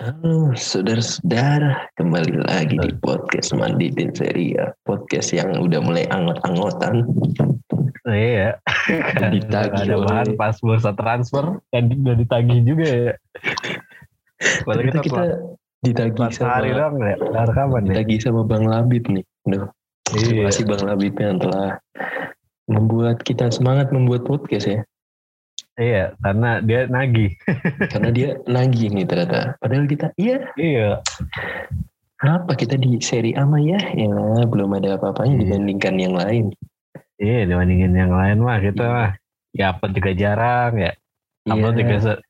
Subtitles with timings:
[0.00, 4.72] Halo saudara-saudara, kembali lagi di podcast Mandi dan Seria.
[4.88, 7.04] Podcast yang udah mulai angot-angotan.
[8.08, 8.56] Oh, iya.
[9.20, 13.12] Kan Ditagih ada bahan pas bursa transfer dan udah ditagih juga ya.
[14.64, 15.22] Padahal kita, kita
[15.84, 17.16] ditagih kelas hari sama, doang ya.
[17.44, 17.88] Rekaman ya.
[17.92, 19.24] ditagih sama Bang Labib nih.
[19.52, 19.68] Duh,
[20.08, 20.44] terima Iya.
[20.48, 21.76] kasih Bang Labib yang telah
[22.72, 24.80] membuat kita semangat membuat podcast ya.
[25.80, 27.30] Iya, karena dia nagih.
[27.88, 29.56] Karena dia nagih nih ternyata.
[29.56, 31.00] Padahal kita, iya Iya.
[32.20, 33.80] apa kita di seri A mah ya?
[33.96, 34.12] Ya
[34.44, 35.42] belum ada apa-apanya Iya.
[35.48, 36.44] dibandingkan yang lain.
[37.16, 38.92] Iya, dibandingin yang lain mah kita Iya.
[38.92, 39.10] mah
[39.56, 40.92] ya upload juga jarang ya.
[41.48, 42.22] Juga Iya, se-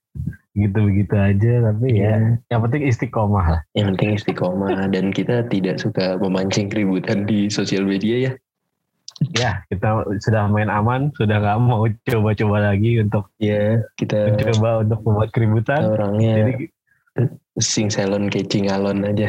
[0.51, 2.07] gitu-begitu aja tapi Iya.
[2.07, 2.15] ya
[2.49, 3.61] yang penting istiqomah lah.
[3.75, 8.33] yang penting istiqomah dan kita tidak suka memancing keributan di sosial media ya.
[9.21, 9.89] Ya, kita
[10.19, 15.81] sudah main aman, sudah nggak mau coba-coba lagi untuk Ya, kita mencoba untuk membuat keributan.
[15.87, 16.53] orangnya Jadi
[17.61, 19.29] sing salon kecing alon aja.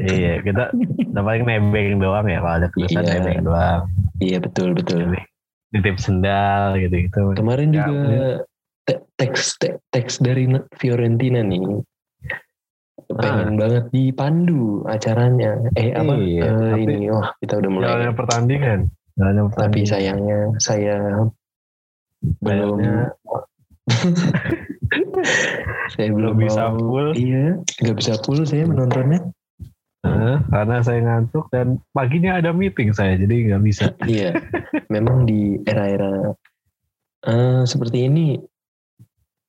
[0.00, 0.72] iya, kita
[1.12, 3.12] udah paling nebeng doang ya kalau ada tulisan Iya.
[3.20, 3.80] nebeng doang.
[4.16, 5.12] Iya betul betul.
[5.76, 7.36] Nitip sendal gitu-gitu.
[7.36, 8.20] Kemarin Ya, juga
[8.86, 11.84] te- teks te- teks dari Fiorentina nih.
[13.06, 15.68] Pengen banget dipandu acaranya.
[15.76, 16.10] Eh apa?
[16.10, 16.18] Ah.
[16.18, 16.42] Iya,
[16.72, 17.86] tapi- ini wah kita udah mulai.
[17.86, 18.80] Jalannya pertandingan.
[19.16, 19.88] Jalannya Tapi pertandingan.
[19.88, 20.96] sayangnya saya
[22.40, 22.76] belum
[25.94, 27.06] saya belum bisa full.
[27.14, 27.46] Iya,
[27.82, 29.20] nggak bisa full saya menontonnya.
[30.06, 33.90] Eh, karena saya ngantuk dan paginya ada meeting saya jadi nggak bisa.
[34.04, 34.38] Iya,
[34.86, 36.30] memang di era-era
[37.26, 38.38] eh, seperti ini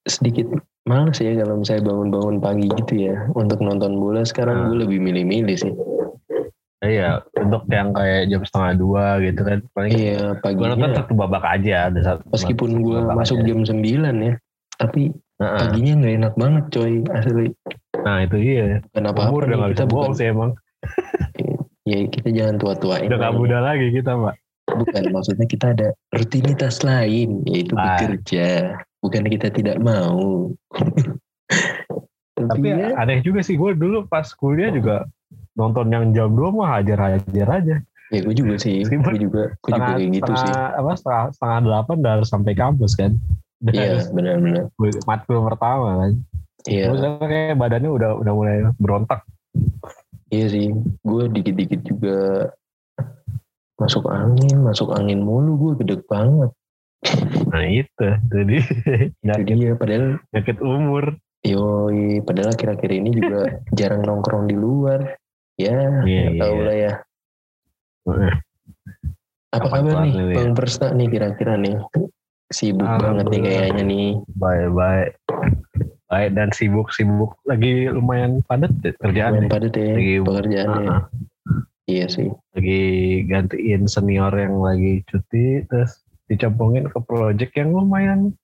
[0.02, 0.48] sedikit
[0.88, 4.24] males ya kalau misalnya bangun-bangun pagi gitu ya untuk nonton bola.
[4.24, 4.68] Sekarang Hmm.
[4.72, 5.74] gue lebih milih-milih sih.
[6.78, 9.66] Iya, untuk yang kayak jam setengah dua gitu kan.
[9.74, 11.90] Paling Iya, gue nonton satu babak aja.
[11.90, 13.46] Ada satu, meskipun gue masuk aja.
[13.50, 13.82] jam 9
[14.22, 14.34] ya,
[14.78, 15.10] tapi
[15.42, 15.58] Heeh.
[15.58, 17.48] paginya nggak enak banget coy asli.
[17.98, 18.66] Nah itu iya.
[18.86, 20.52] Bukan apa-apa Umur udah nggak kita bisa bukan bohong sih emang.
[21.84, 23.10] ya kita jangan tua-tuain.
[23.10, 23.34] Udah lah.
[23.34, 24.36] muda lagi kita mbak.
[24.68, 27.98] Bukan maksudnya kita ada rutinitas lain yaitu Ah.
[27.98, 28.78] bekerja.
[29.02, 30.54] Bukan kita tidak mau.
[32.38, 35.10] Tapi ya, aneh juga sih gue dulu pas kuliah juga
[35.58, 37.78] nonton yang jam 2 mah hajar-hajar aja.
[38.08, 40.48] ya gue juga sih, Meskipun gue juga, gue juga kayak gitu sih.
[40.48, 43.12] setengah, apa, setengah, setengah delapan udah harus sampai kampus kan.
[43.68, 44.64] Iya, harus benar-benar.
[45.04, 46.12] matkul pertama kan.
[46.70, 49.26] Iya, Terus kayak badannya udah udah mulai berontak.
[50.30, 50.72] iya sih.
[51.02, 52.18] Gue dikit-dikit juga
[53.78, 55.58] masuk angin, masuk angin mulu.
[55.58, 56.54] Gue gede banget.
[57.52, 59.74] Nah itu, jadi Itu penyakit, dia.
[59.76, 61.04] Padahal, penyakit umur.
[61.46, 63.40] yoi, padahal akhir-akhir ini juga
[63.72, 65.16] jarang nongkrong di luar.
[65.58, 66.64] Ya, Iya, nggak tahu iya.
[66.64, 66.94] lah ya.
[68.08, 68.36] Eh,
[69.50, 71.76] Apa kabar nih, nih, Bang Persna nih kira-kira nih?
[72.48, 74.08] Sibuk banget nih kayaknya nih.
[74.34, 75.18] Baik-baik.
[76.08, 80.88] Baik dan sibuk-sibuk lagi lumayan padat deh kerjaan Lumayan padat ya Lagi- pekerjaannya.
[80.88, 81.04] Ah,
[81.86, 82.28] Iya sih.
[82.52, 82.82] lagi
[83.26, 88.36] gantiin senior yang lagi cuti terus dicemplungin ke project yang lumayan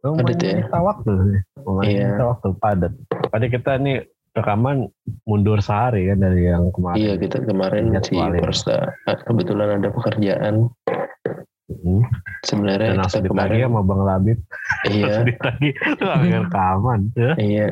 [0.00, 0.54] lumayan Padat ya?
[0.56, 1.40] menyita waktu sih.
[1.60, 2.02] lumayan Iya.
[2.08, 2.92] menyita waktu padat
[3.28, 3.96] pada kita nih
[4.36, 4.90] rekaman
[5.24, 8.16] mundur sehari kan dari yang kemarin Iya kita kemarin Ingat si.
[8.16, 8.92] Persta
[9.28, 10.68] kebetulan ada pekerjaan.
[11.68, 12.02] Hmm.
[12.48, 14.38] Sebenarnya dan langsung ditagih kemarin sama Bang Labib
[14.88, 15.72] iya ditagih
[16.48, 17.66] rekaman ya iya.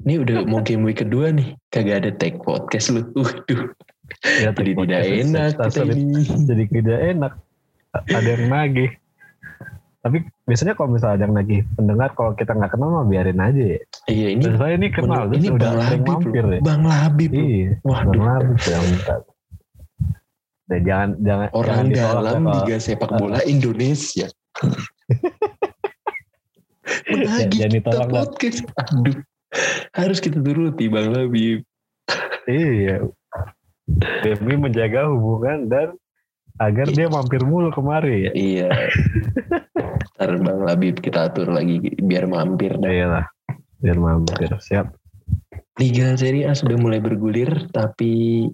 [0.00, 3.04] Ini udah mau game week kedua nih, kagak ada tag podcast lu.
[3.16, 3.62] Waduh,
[4.24, 6.22] ya jadi tidak enak kita ini.
[6.48, 7.32] jadi tidak enak
[8.10, 8.90] ada yang nagih
[10.00, 13.64] tapi biasanya kalau misalnya ada yang nagih pendengar kalau kita nggak kenal mah biarin aja
[13.70, 13.80] ya.
[14.06, 16.50] Iya ini saya ini kenal menurut- terus ini udah Bang Labib mampir loh.
[16.50, 16.60] ya.
[16.60, 19.14] Bang Labib iya Waduh, Bang Labib yang minta.
[20.64, 24.26] Dan jangan jangan orang jangan dalam ya Liga Sepak Bola Indonesia.
[27.06, 28.58] Menagih Jangan kita podcast.
[28.80, 29.18] Aduh,
[29.92, 31.62] harus kita turuti Bang Labib.
[32.46, 33.02] iya.
[34.22, 35.98] Demi menjaga hubungan dan
[36.56, 38.26] agar dia mampir mulu kemari.
[38.26, 38.68] Ya Iya.
[40.20, 42.76] Ntar Bang Labib kita atur lagi biar mampir.
[42.76, 42.92] dah.
[42.92, 43.24] iya lah
[43.80, 44.92] biar mampir siap
[45.80, 48.44] Liga Serie A sudah mulai bergulir, tapi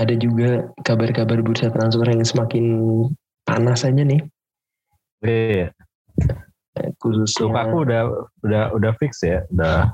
[0.00, 2.64] ada juga kabar-kabar bursa transfer yang semakin
[3.44, 4.24] panas aja nih.
[5.20, 5.68] iya
[6.96, 8.02] Khususnya Lukaku udah
[8.40, 9.92] udah udah fix ya udah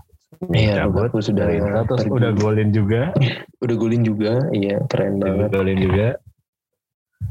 [0.54, 1.48] Iya, Lukaku sudah
[1.90, 3.10] terus udah golin juga
[3.66, 5.50] udah golin juga, iya keren udah banget.
[5.50, 6.06] golin juga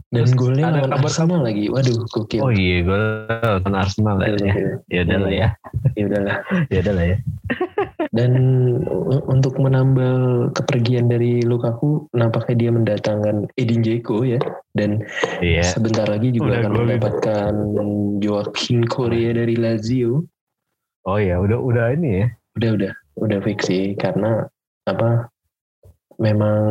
[0.09, 2.39] Dan golnya ada kabar Arsenal lagi, waduh gokil.
[2.39, 4.67] oh iya gol lawan Arsenal ya Gokil, gokil.
[4.87, 5.49] ya udah lah ya
[5.95, 6.37] Ya udahlah.
[6.73, 7.17] ya udah lah ya
[8.15, 8.31] Dan
[9.27, 14.39] untuk menambal kepergian dari Lukaku, nampaknya dia mendatangkan Edin Dzeko ya.
[14.71, 15.03] Dan
[15.43, 17.53] iya sebentar lagi juga Udah akan mendapatkan
[18.23, 20.23] Joaquin Korea dari Lazio.
[21.05, 22.27] oh iya udah udah ini ya
[22.57, 24.47] Udah udah udah fix sih karena
[24.87, 25.27] apa
[26.19, 26.61] memang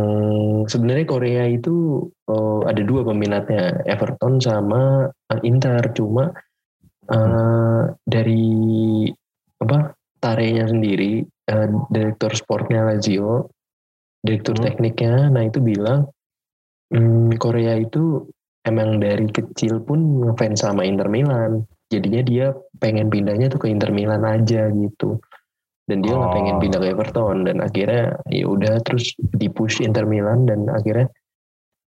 [0.67, 5.81] sebenarnya Korea itu oh, ada dua peminatnya Everton sama uh, Inter.
[5.93, 6.33] Cuma
[7.11, 9.07] uh, dari
[9.61, 13.49] apa tarenya sendiri uh, direktur sportnya Lazio
[14.25, 14.65] direktur Hmm.
[14.65, 16.09] tekniknya nah itu bilang
[16.89, 18.25] hmm, Korea itu
[18.65, 21.69] emang dari kecil pun ngefans sama Inter Milan.
[21.93, 22.47] Jadinya dia
[22.81, 25.21] pengen pindahnya tuh ke Inter Milan aja gitu
[25.85, 26.37] dan dia nggak Oh.
[26.37, 27.37] pengen pindah ke Everton.
[27.45, 30.49] Dan akhirnya ya udah terus dipush Inter Milan.
[30.49, 31.13] Dan akhirnya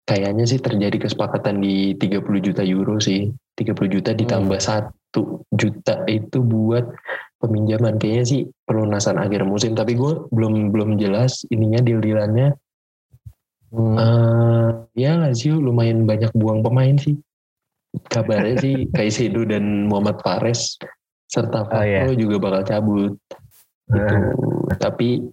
[0.06, 3.30] kayaknya sih terjadi kesepakatan di 30 juta euro sih.
[3.58, 6.86] 30 juta ditambah satu juta itu buat
[7.38, 7.98] peminjaman.
[7.98, 9.74] Kayaknya sih pelunasan akhir musim.
[9.74, 12.54] Tapi gue belum belum jelas ininya deal dealannya
[13.68, 14.00] Hmm.
[14.00, 17.20] Eh, ya Lazio lumayan banyak buang pemain sih.
[18.08, 20.80] Kabarnya sih Kaisedo dan Muhammad Fares
[21.28, 22.08] serta Oh, iya.
[22.08, 23.14] Fakro juga bakal cabut
[23.92, 24.16] gitu.
[24.78, 25.24] Tapi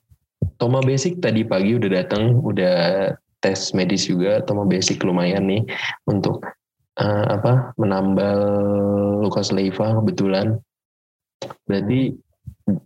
[0.60, 3.10] Toma Basic tadi pagi udah datang, udah
[3.42, 4.40] tes medis juga.
[4.44, 5.62] Toma Basic lumayan nih
[6.06, 6.44] untuk
[7.00, 8.38] eh, apa menambal
[9.24, 10.60] Lukas Leiva kebetulan.
[11.66, 12.14] Berarti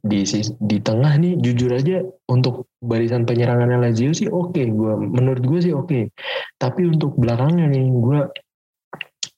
[0.02, 0.26] di
[0.58, 5.74] di tengah nih jujur aja untuk barisan penyerangannya Lazio sih oke gua menurut gue sih
[5.74, 6.10] oke
[6.58, 8.20] tapi untuk belakangnya nih gue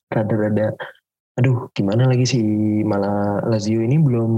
[0.09, 0.73] rada-rada
[1.37, 2.45] aduh gimana lagi sih
[2.81, 4.31] malah Lazio ini belum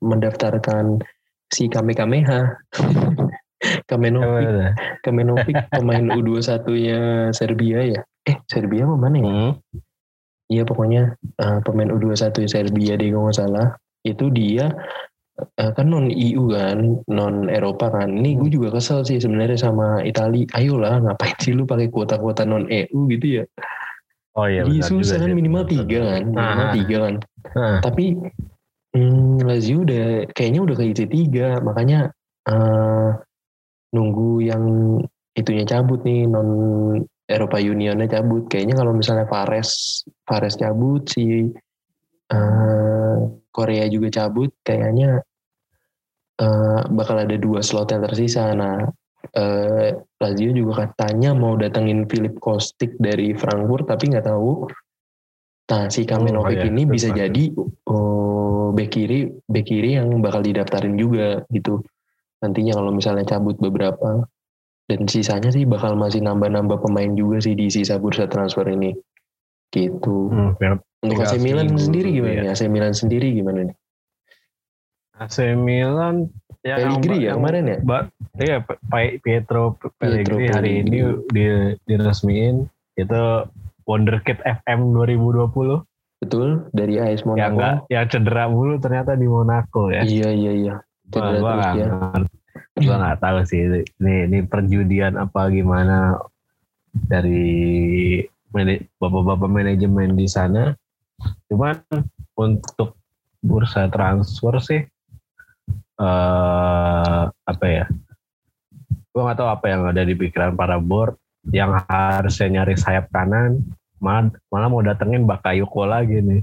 [0.00, 1.04] mendaftarkan
[1.52, 2.40] si Kame Kameha
[3.88, 4.74] Kamenovic?
[5.02, 8.00] Kamenovic pemain U21-nya Serbia ya?
[8.26, 9.26] Eh Serbia apa mana ya?
[9.26, 9.52] Hmm.
[10.46, 13.68] Iya pokoknya eh, pemain U21 Serbia deh kalau nggak salah.
[14.06, 14.70] Itu dia
[15.38, 18.12] eh, kan non EU kan non Eropa kan.
[18.12, 20.46] Ini gue juga kesel sih sebenarnya sama Itali.
[20.54, 23.44] Ayolah ngapain sih lu pakai kuota-kuota non EU gitu ya?
[24.36, 27.14] Oh iya Jadi susah juga kan minimal tiga kan minimal tiga kan.
[27.56, 27.80] Ah.
[27.80, 28.20] tapi
[28.96, 32.08] hmm, Lazio udah kayaknya udah ke IC tiga makanya
[32.48, 33.10] eh,
[33.92, 34.64] nunggu yang
[35.36, 36.48] itunya cabut nih non
[37.26, 38.46] Eropa Unionnya cabut.
[38.46, 41.52] Kayaknya kalau misalnya Fares Fares cabut si
[42.30, 43.16] eh,
[43.50, 45.20] Korea juga cabut kayaknya
[46.38, 48.54] eh, bakal ada dua slot yang tersisa.
[48.54, 48.86] Nah
[49.34, 54.70] eh, Lazio juga katanya mau datengin Philip Kostic dari Frankfurt tapi nggak tahu
[55.66, 56.70] nah si Kamenovic Oh, iya.
[56.70, 57.18] ini bisa Betul.
[57.26, 57.44] jadi
[57.90, 61.82] oh, bek kiri bek kiri yang bakal didaftarin juga gitu.
[62.38, 64.28] Nantinya kalau misalnya cabut beberapa
[64.86, 68.94] dan sisanya sih bakal masih nambah-nambah pemain juga sih di sisa bursa transfer ini.
[69.74, 70.30] Gitu.
[70.30, 72.42] Hmm, biar untuk AC Milan sendiri gimana ya.
[72.46, 72.50] nih?
[72.54, 73.76] AC Milan sendiri gimana nih?
[75.16, 76.30] AC Milan
[76.62, 77.78] yang Pellegrini ya kemarin ya?
[77.82, 78.06] Ba-
[78.38, 78.62] iya
[79.18, 80.98] Pietro Pellegrini hari ini
[81.32, 81.44] di,
[81.88, 82.68] diresmiin.
[82.94, 83.48] Itu
[83.86, 85.86] Wonderkid FM 2020
[86.16, 90.02] betul dari AS Monaco yang enggak yang cedera mulu ternyata di Monaco ya.
[90.02, 90.76] iya iya iya
[91.12, 91.86] Cedera gua terus nggak ya.
[92.82, 93.60] Gua tahu sih
[94.02, 96.18] ini ini perjudian apa gimana
[97.06, 98.24] dari
[98.96, 100.72] bapak-bapak manajemen di sana.
[101.52, 101.76] Cuman
[102.36, 102.96] untuk
[103.44, 104.82] bursa transfer sih
[106.00, 107.86] eh apa ya?
[109.14, 111.14] Gua nggak tahu apa yang ada di pikiran para board
[111.54, 113.62] yang harusnya nyari sayap kanan
[114.02, 116.42] malah, malah mau datengin Bakayoko lagi nih.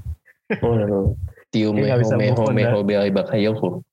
[0.64, 1.16] oh.
[1.54, 2.82] Tio Meho
[3.14, 3.86] Bakayoko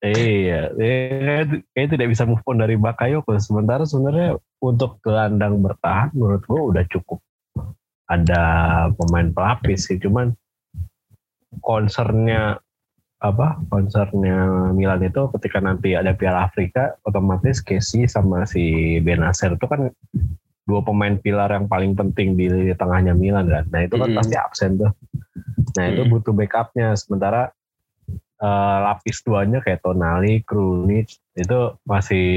[0.00, 1.44] Iya, eh,
[1.76, 3.36] kayaknya tidak bisa move on dari Bakayoko.
[3.36, 7.20] Sementara sebenarnya untuk gelandang bertahan menurut gue udah cukup
[8.08, 8.44] ada
[8.96, 10.00] pemain pelapis sih.
[10.00, 10.32] Cuman
[11.60, 12.56] concernnya
[13.20, 13.60] apa?
[13.68, 19.92] Concernnya Milan itu ketika nanti ada Piala Afrika, otomatis Casey sama si Benacer itu kan
[20.68, 23.64] dua pemain pilar yang paling penting di lini tengahnya Milan kan.
[23.72, 24.16] Nah itu kan Mm.
[24.20, 24.92] pasti absen tuh.
[25.80, 26.10] Nah itu Mm.
[26.12, 26.92] butuh backupnya.
[26.92, 27.48] Sementara
[28.38, 32.28] eh, lapis duanya kayak Tonali, Krunic itu masih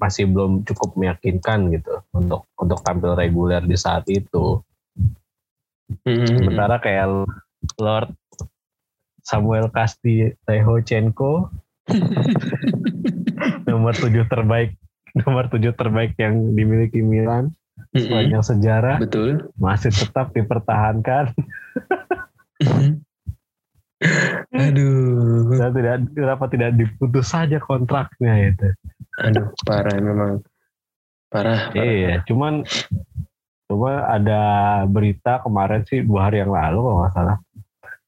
[0.00, 4.64] masih belum cukup meyakinkan gitu untuk untuk tampil reguler di saat itu.
[6.02, 7.28] Hmm, Sementara kayak
[7.76, 8.10] Lord
[9.22, 11.52] Samuel Kasti Tehochenko
[13.68, 14.74] nomor tujuh terbaik
[15.24, 17.54] nomor tujuh terbaik yang dimiliki Milan
[17.94, 21.30] Hmm, sepanjang sejarah betul masih tetap dipertahankan
[24.50, 28.68] aduh dan tidak kenapa tidak diputus saja kontraknya itu.
[29.18, 30.42] aduh parah memang
[31.30, 31.82] parah, parah.
[31.86, 32.66] Iya, cuman
[33.70, 34.42] cuma ada
[34.90, 37.38] berita kemarin sih dua hari yang lalu kalau nggak salah.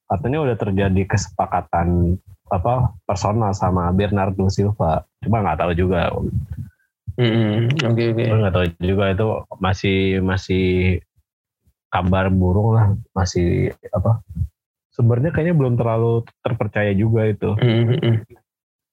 [0.06, 2.18] Katanya udah terjadi kesepakatan
[2.50, 5.02] apa personal sama Bernardo Silva.
[5.22, 6.10] Cuma nggak tahu juga.
[7.16, 10.64] Hmm, oke oke Cuma nggak tahu juga itu masih masih
[11.88, 14.20] kabar burung lah, masih apa?
[14.92, 17.56] Sebenarnya kayaknya belum terlalu terpercaya juga itu.
[17.56, 18.24] Hmm.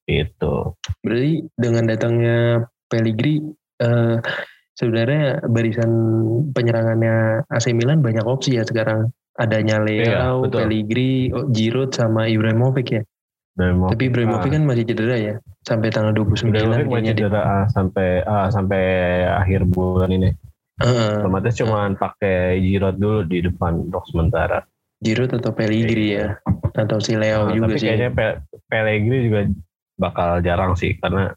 [0.08, 0.76] Itu.
[1.04, 4.18] Berarti dengan datangnya Pellegrini eh,
[4.76, 5.92] sebenarnya barisan
[6.52, 9.12] penyerangannya AC Milan banyak opsi ya sekarang.
[9.34, 10.60] Adanya Leao, Iya, betul.
[10.62, 13.02] Pellegrini, Giroud sama Ibrahimovic ya.
[13.54, 17.42] Ibrahimovic, Tapi Ibrahimovic ah, kan masih cedera ya sampai tanggal 29 Ibrahimovic kayaknya masih cedera
[17.42, 18.82] ah, sampai ah, sampai
[19.30, 20.30] akhir bulan ini.
[20.82, 21.22] Heeh.
[21.22, 24.66] Otomatis cuma pakai Giroud dulu di depan untuk sementara.
[25.00, 26.40] Giroud atau Pellegrini ya
[26.74, 27.88] atau si Leo Nah, juga tapi sih.
[27.88, 29.40] kayaknya Pe- Pellegrini juga
[29.94, 31.30] bakal jarang sih karena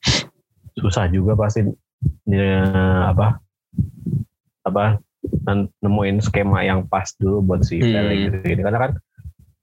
[0.73, 1.67] susah juga pasti
[2.25, 2.65] ya,
[3.11, 3.37] apa
[4.63, 4.97] apa
[5.83, 7.93] nemuin skema yang pas dulu buat si Hmm.
[7.93, 8.93] Pellegrini karena kan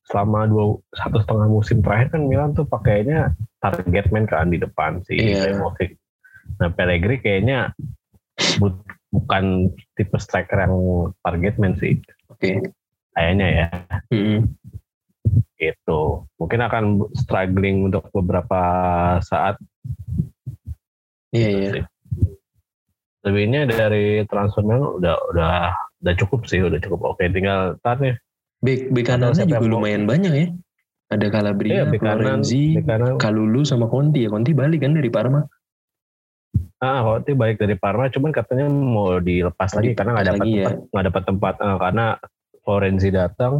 [0.04, 3.32] selama dua satu setengah musim terakhir kan Milan tuh pakainya
[3.64, 5.48] target man kan di depan si Iya.
[5.56, 5.96] Ibrahimovic.
[6.60, 7.60] Nah Pellegrini kayaknya
[8.60, 10.76] bu- bukan tipe striker yang
[11.24, 12.60] target man sih Oke.
[13.14, 13.68] kayaknya ya
[14.12, 14.52] Mm-mm.
[15.56, 16.02] itu
[16.36, 16.84] mungkin akan
[17.16, 18.60] struggling untuk beberapa
[19.24, 19.56] saat
[21.34, 21.72] Iya gitu iya.
[21.74, 21.84] sih.
[23.24, 25.54] Lebihnya dari transfer udah udah
[26.04, 27.24] udah cukup sih, udah cukup oke.
[27.24, 28.20] Tinggal ntar nih.
[28.64, 30.48] Bek bek kanannya juga lumayan banyak ya.
[31.12, 32.80] Ada Calabria, Iya, Florenzi.
[33.20, 34.32] Kalulu sama Conti ya.
[34.32, 35.44] Conti balik kan dari Parma.
[36.80, 40.66] Ah, Conte balik dari Parma, cuman katanya mau dilepas lagi karena nggak dapat lagi ya.
[40.72, 42.06] tempat, nggak dapat tempat Eh, karena
[42.64, 43.54] Florenzi datang,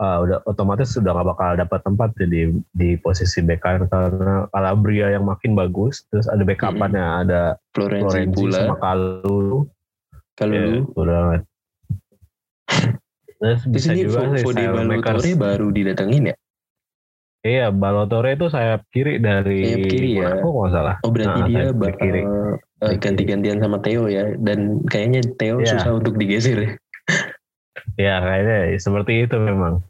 [0.00, 4.48] ah, udah otomatis sudah nggak bakal dapat tempat ya di di posisi bek kanan karena
[4.48, 7.42] Calabria yang makin bagus, terus ada backupannya ada
[7.76, 8.56] Florenzi, Florenzi pula.
[8.56, 9.58] sama Kalulu.
[10.32, 10.80] Kalulu.
[10.80, 11.22] Ya, udah.
[13.42, 15.02] Terus Di bisa sini juga Fo- sih Fode Saelmakers.
[15.02, 16.36] Balotore baru didatengin ya.
[17.42, 20.30] Iya, Balotore itu sayap kiri dari Sayap kiri ya.
[20.38, 20.96] Kalau nggak salah.
[21.02, 22.20] Oh berarti Nah, dia bakal kiri.
[22.22, 22.96] eh, Kiri.
[23.02, 24.24] ganti-gantian sama Theo ya.
[24.38, 25.74] Dan kayaknya Theo Iya.
[25.74, 26.70] susah untuk digeser ya.
[27.98, 29.82] Ya kayaknya seperti itu memang.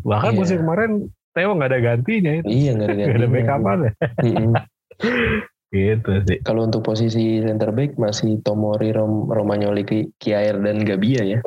[0.00, 0.38] Bahkan Iya.
[0.38, 0.90] musim kemarin
[1.34, 2.46] Theo nggak ada gantinya itu.
[2.46, 3.28] Iya nggak ada ada gantinya.
[3.34, 3.92] backupan ya.
[4.22, 4.52] Mm-mm.
[5.70, 6.38] Gitu sih.
[6.42, 11.38] Kalau untuk posisi center back masih Tomori, Rom, Romagnoli, Ki- Kiaer dan Gabia ya.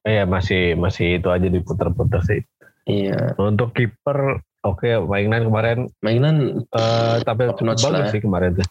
[0.00, 2.40] Iya masih masih itu aja diputer-puter sih.
[2.88, 3.36] Iya.
[3.36, 8.08] Untuk kiper oke mainan kemarin Mainan eh tapi bagus lah.
[8.08, 8.66] sih kemarin tuh.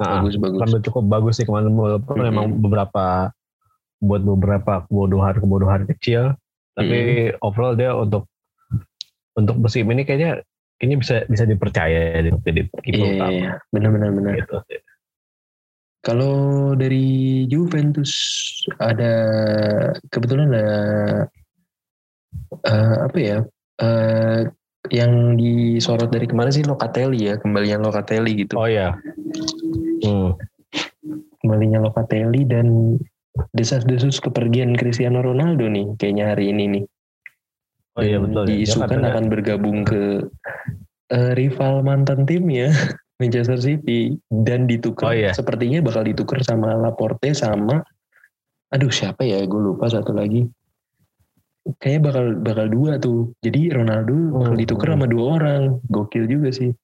[0.00, 0.58] Nah, bagus-bagus.
[0.58, 2.26] Tampil cukup bagus sih kemarin walaupun Mm-mm.
[2.26, 3.30] memang beberapa
[4.02, 6.34] buat beberapa kebodohan-kebodohan kecil
[6.74, 6.98] tapi
[7.40, 8.26] overall dia untuk
[9.32, 10.42] untuk musim ini kayaknya
[10.76, 14.32] kayaknya bisa bisa dipercaya jadi kiper Iya, utama iya, benar-benar benar.
[14.42, 14.80] gitu sih.
[16.04, 18.12] Kalau dari Juventus
[18.76, 19.14] ada
[20.12, 20.68] kebetulan ada
[22.68, 23.38] eh, apa ya?
[23.80, 24.40] eh,
[24.92, 28.60] yang disorot dari kemarin sih Locatelli ya, kembalian Locatelli gitu.
[28.60, 28.92] Oh ya.
[30.04, 30.36] Hmm.
[31.40, 33.00] Kembalinya Locatelli dan
[33.56, 36.84] desas-desus kepergian Cristiano Ronaldo nih kayaknya hari ini nih.
[37.96, 38.44] Oh iya betul.
[38.44, 38.48] ya.
[38.52, 40.02] Diisukan katanya- akan bergabung ke
[41.10, 42.70] eh, rival mantan timnya
[43.24, 44.20] Manchester City.
[44.28, 45.08] Dan ditukar.
[45.08, 45.32] Oh, iya.
[45.32, 47.80] sepertinya bakal ditukar sama Laporte sama
[48.68, 49.40] aduh siapa ya?
[49.44, 50.44] Gue lupa satu lagi.
[51.80, 53.32] Kayaknya bakal bakal dua tuh.
[53.40, 54.60] Jadi Ronaldo bakal Hmm.
[54.60, 55.62] ditukar sama dua orang.
[55.88, 56.76] Gokil juga sih.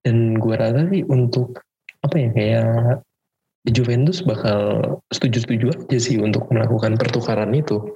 [0.00, 1.60] Dan gue rasa sih untuk
[2.00, 3.02] apa ya kayak
[3.68, 4.80] Juventus bakal
[5.12, 7.92] setuju-setuju aja sih untuk melakukan pertukaran itu.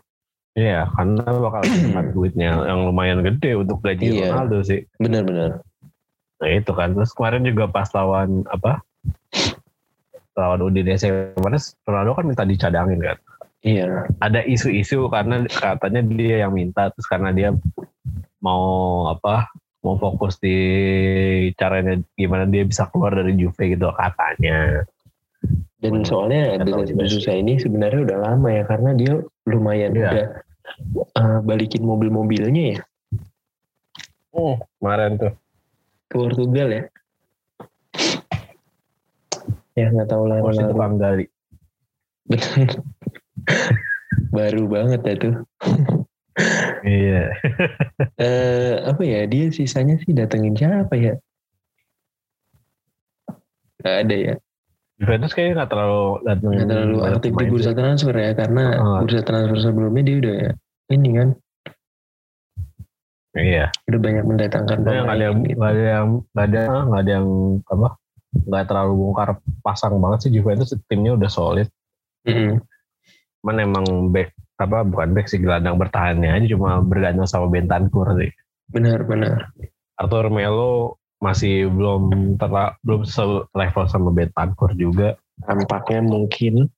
[0.52, 4.36] Iya, karena bakal dapat duitnya yang lumayan gede untuk gaji Iya.
[4.36, 4.84] Ronaldo sih.
[5.00, 5.64] benar-benar
[6.42, 6.90] Nah itu kan.
[6.92, 8.82] Terus kemarin juga pas lawan apa?
[10.34, 11.06] Lawan Udinese
[11.38, 13.18] kemarin Ronaldo kan minta dicadangin kan.
[13.62, 17.54] iya Ada isu-isu karena katanya dia yang minta terus karena dia
[18.42, 19.46] mau apa?
[19.86, 20.56] Mau fokus di
[21.54, 24.82] caranya gimana dia bisa keluar dari Juve gitu katanya.
[25.82, 29.12] Dan soalnya juga susah ini sebenarnya udah lama ya karena dia
[29.46, 30.02] lumayan Iya.
[30.02, 30.26] udah
[31.18, 32.80] uh, balikin mobil-mobilnya ya
[34.32, 35.32] Oh, kemarin tuh.
[36.12, 36.84] Ke Portugal ya.
[39.72, 40.44] Ya nggak tahu lah.
[40.44, 41.26] Masih tukang gali.
[42.28, 42.68] Bener.
[44.28, 45.34] Baru banget ya tuh.
[46.84, 47.32] Iya.
[48.22, 51.14] Eh apa ya dia sisanya sih datengin siapa ya?
[53.82, 54.34] Gak ada ya.
[55.00, 56.06] Juventus kayaknya nggak terlalu.
[56.22, 58.98] Nggak terlalu aktif di bursa transfer ya karena Heeh.
[59.02, 60.38] bursa transfer sebelumnya dia udah
[60.92, 61.28] ini kan
[63.32, 63.72] Iya.
[63.88, 65.56] udah banyak mendatangkan Sebenarnya nggak ada yang gitu.
[65.56, 67.28] nggak ada yang nggak ada nggak ada yang
[67.64, 67.88] apa
[68.32, 69.30] nggak terlalu bongkar
[69.64, 71.68] pasang banget sih Juventus timnya udah solid.
[72.28, 72.60] Mm-mm.
[73.40, 78.30] Cuman emang back apa bukan back sih gelandang bertahannya aja cuma bergantung sama Bentancur sih.
[78.68, 79.48] Benar-benar.
[79.96, 83.04] Arthur Melo masih belum terla, belum
[83.52, 85.16] level sama Bentancur juga.
[85.44, 86.68] Tampaknya mungkin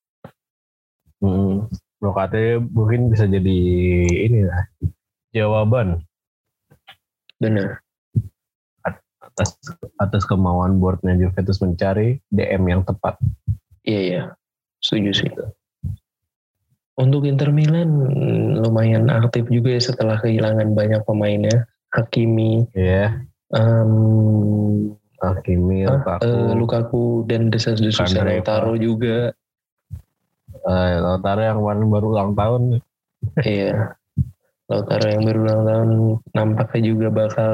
[1.24, 1.72] Hmm.
[2.04, 3.60] Lokatnya mungkin bisa jadi
[4.28, 4.68] ini lah
[5.32, 6.04] jawaban
[7.38, 7.80] benar.
[9.24, 9.56] atas
[9.98, 13.18] atas kemauan boardnya Juventus mencari DM yang tepat.
[13.82, 14.22] Iya iya,
[14.78, 15.30] setuju sih.
[16.94, 17.90] Untuk Inter Milan
[18.62, 21.66] lumayan aktif juga ya setelah kehilangan banyak pemainnya.
[21.90, 23.22] Hakimi, Iya.
[23.54, 28.38] um, Hakimi, ah, Lukaku, eh, Lukaku dan desas-desus Kandreva.
[28.42, 29.30] Lautaro juga.
[30.64, 32.62] eh, Lautaro yang kemarin baru ulang tahun.
[33.42, 33.98] iya.
[34.64, 35.90] Lautaro yang baru ulang tahun
[36.32, 37.52] nampaknya juga bakal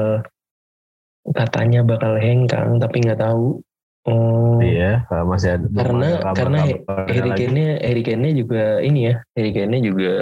[1.35, 3.59] katanya bakal hengkang tapi nggak tahu.
[4.01, 5.65] Oh, Iya, masih ada.
[5.77, 6.57] karena ada karena
[7.05, 7.45] Harry lagi.
[7.45, 10.13] Kane-nya Harry Kane-nya juga ini ya Harry Kane-nya juga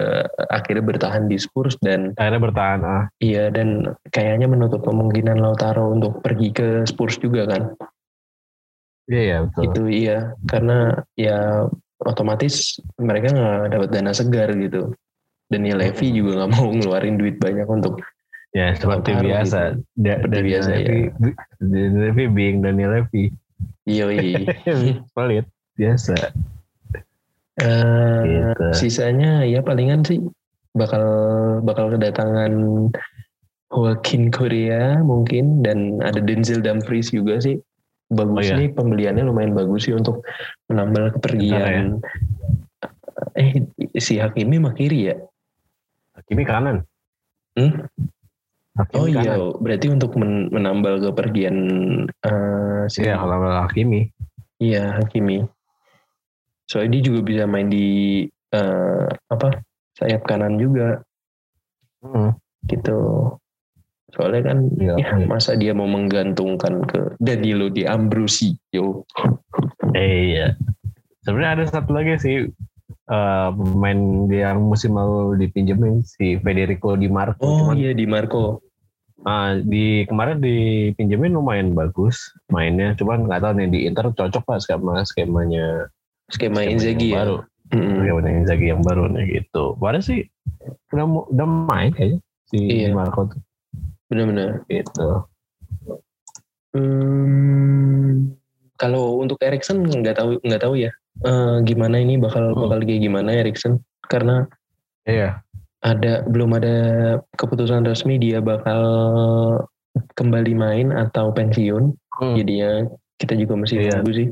[0.52, 2.80] akhirnya bertahan di Spurs dan akhirnya bertahan.
[2.84, 7.72] Ah, iya dan kayaknya menutup kemungkinan Lautaro untuk pergi ke Spurs juga kan
[9.08, 9.64] iya, iya betul.
[9.66, 11.66] itu iya karena ya
[12.04, 14.94] otomatis mereka nggak dapat dana segar gitu
[15.50, 18.00] Daniel Levy juga nggak mau ngeluarin duit banyak untuk
[18.50, 19.78] Ya seperti biasa.
[19.78, 19.86] gitu.
[19.94, 20.78] Da- Seperti Daniel biasa, ya.
[20.82, 21.00] Levy,
[21.60, 23.24] Daniel Levy being Daniel Levy.
[23.86, 24.50] Yoi.
[25.18, 26.16] Pelit biasa.
[27.60, 28.66] Eh, Gitu.
[28.74, 30.18] sisanya ya palingan sih
[30.72, 31.04] bakal
[31.62, 32.54] bakal kedatangan
[33.70, 37.60] Joaquin Korea mungkin dan ada Denzel Dumfries juga sih
[38.08, 38.58] bagus Oh, iya.
[38.58, 40.24] nih pembeliannya lumayan bagus sih untuk
[40.66, 42.00] menambal kepergian
[43.36, 43.62] eh
[43.94, 45.16] si Hakimi mah kiri ya
[46.30, 46.78] Hakimi kanan.
[47.58, 47.90] Hmm?
[48.78, 51.58] Hakimi oh iya berarti untuk men- menambal kepergian
[52.06, 54.14] eh, si Iya kalau Hakimi.
[54.62, 55.42] Iya Hakimi.
[56.70, 59.58] Soalnya dia juga bisa main di eh, apa
[59.98, 61.02] sayap kanan juga
[62.06, 62.38] Hmm.
[62.70, 63.34] gitu.
[64.14, 64.94] Soalnya kan Iya.
[65.02, 69.02] ya masa dia mau menggantungkan ke Danilo di Ambrosio.
[69.98, 70.54] Eh, iya.
[71.26, 72.46] Sebenarnya ada satu lagi sih
[73.10, 74.00] eh, pemain
[74.30, 77.42] yang musim lalu dipinjemin si Federico Di Marco.
[77.42, 78.62] Oh Cuman iya di Marco.
[79.22, 82.96] ah, di kemarin dipinjemin lumayan bagus mainnya.
[82.96, 85.90] Cuman nggak tahu nih di Inter cocok pak skema skemanya
[86.30, 87.18] Skema skema Inzaghi yang ya.
[87.20, 87.38] baru.
[87.70, 87.96] Mm-mm.
[88.00, 89.64] Skemanya Inzaghi yang baru nih gitu.
[89.76, 90.24] Padahal sih
[90.94, 92.90] udah udah main kayaknya si Iya.
[92.90, 93.42] Di Marco tuh
[94.10, 94.66] Benar-benar.
[94.70, 95.10] gitu.
[96.70, 98.38] Hmm,
[98.78, 100.92] kalau untuk Erikson nggak tahu nggak tahu ya.
[101.20, 102.64] Eh, gimana ini bakal Hmm.
[102.64, 103.84] bakal kayak gimana Erikson?
[104.08, 104.48] Karena
[105.04, 105.44] Iya.
[105.80, 106.76] ada belum ada
[107.36, 108.82] keputusan resmi dia bakal
[110.16, 111.92] kembali main atau pensiun.
[112.20, 112.36] Hmm.
[112.36, 112.88] Jadinya
[113.20, 114.00] kita juga masih Iya.
[114.00, 114.28] tunggu sih.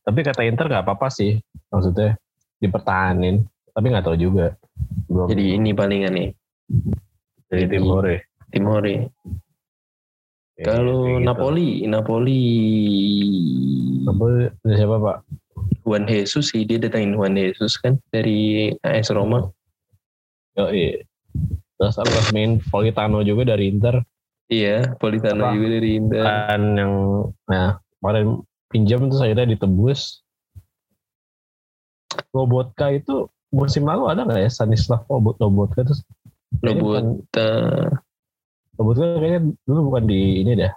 [0.00, 1.36] Tapi kata Inter nggak apa-apa sih.
[1.68, 2.16] Maksudnya
[2.58, 3.44] dipertahanin.
[3.70, 4.56] Tapi nggak tahu juga.
[5.06, 6.28] Belum Jadi ini palingan nih
[7.46, 8.16] dari tim Hore.
[8.50, 8.96] Timori.
[10.56, 12.40] Iya, Kalau Napoli, Napoli
[14.02, 15.16] Napoli dari siapa pak?
[15.82, 19.48] Juan Jesus sih dia datangin Juan Jesus kan dari AS Roma.
[20.54, 20.66] Yo
[21.80, 24.04] Terus aku resmiin Politano juga dari Inter.
[24.52, 25.56] Iya, Politano Apa?
[25.56, 26.24] juga dari Inter.
[26.26, 26.92] Kan yang
[27.48, 30.20] nah kemarin pinjam terus akhirnya ditebus.
[32.34, 36.02] Lobotka itu musim lalu ada nggak ya Stanislav Lobot Lobotka terus
[36.60, 37.22] bukan-
[38.78, 40.72] Lobotka, kayaknya dulu bukan di ini dah.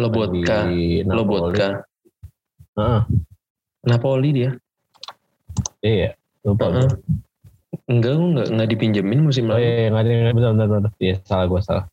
[0.00, 0.58] Lobotka.
[1.06, 1.68] Lobotka.
[2.78, 3.00] Heeh,
[3.84, 4.50] Napoli dia.
[5.80, 6.12] iya.
[6.40, 6.72] Lupa.
[6.72, 6.90] Heeh.
[7.90, 9.64] Enggak, gua enggak enggak dipinjemin musim Oh lalu.
[9.66, 10.92] iya, nggak ada yang benar benar benar.
[10.98, 11.84] Iya, salah gue salah.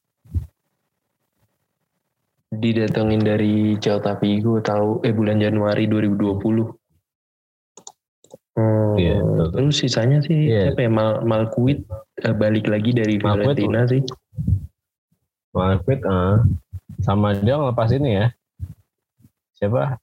[2.47, 6.63] Didatengin dari Celta Vigo tahu eh bulan Januari 2020.
[8.58, 10.73] Hmm, Iya, betul, terus sisanya sih Iya.
[10.73, 11.86] siapa ya Mal Malkuit
[12.17, 14.02] eh, balik lagi dari Malkuit Fiorentina sih.
[15.54, 16.36] Malquit, eh.
[17.04, 18.26] sama dia ngelepas ini ya.
[19.60, 19.97] Siapa?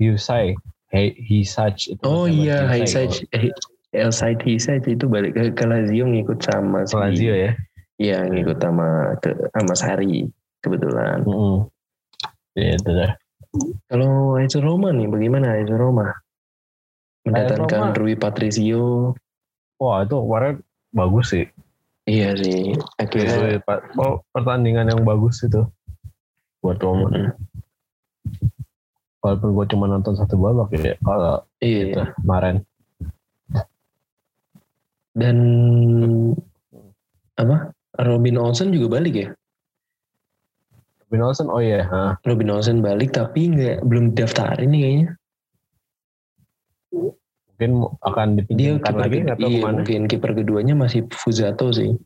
[0.00, 0.56] Husai.
[0.90, 1.18] Hey.
[1.18, 3.50] Itu Oh iya, Hisaj, eh,
[3.90, 7.52] El Said Hisaj itu balik ke, ke Lazio ngikut sama si- Lazio ya.
[7.96, 10.28] Iya, ngikut sama ke, sama Sari
[10.62, 11.24] kebetulan.
[11.26, 11.66] Mm-mm.
[12.54, 13.12] Iya, itu dah.
[13.88, 16.12] Kalau AS Roma nih, bagaimana AS Roma?
[17.26, 19.16] Mendatangkan Roma- Rui Patricio.
[19.80, 20.54] Wah, itu kemarin
[20.94, 21.44] bagus sih.
[22.06, 23.58] Iya sih, akhirnya.
[23.98, 25.66] Oh, pertandingan yang bagus itu.
[26.62, 27.10] Buat Roma.
[27.10, 27.34] Mm-mm.
[29.26, 30.94] Walaupun gue cuma nonton satu babak ya.
[31.02, 32.62] Kalau Iya, itu kemarin.
[35.16, 35.36] dan
[37.34, 37.74] apa?
[38.06, 39.28] Robin Olsen juga balik ya?
[41.08, 41.82] Robin Olsen, oh iya.
[41.90, 42.14] ha.
[42.22, 45.08] Robin Olsen balik tapi nggak belum daftarin nih kayaknya.
[46.94, 47.70] Mungkin
[48.04, 49.74] akan Dia dipinjamkan kiper lagi atau iya, ke mana?
[49.80, 51.96] mungkin kiper keduanya masih Fuzato sih.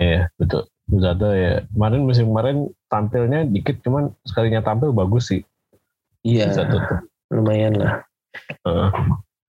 [0.00, 0.64] Iya, betul.
[0.88, 1.62] Zato ya.
[1.70, 5.44] Kemarin musim kemarin tampilnya dikit, cuman sekalinya tampil bagus sih.
[6.24, 6.48] Iya,
[7.28, 8.00] lumayan lah.
[8.64, 8.90] Heeh.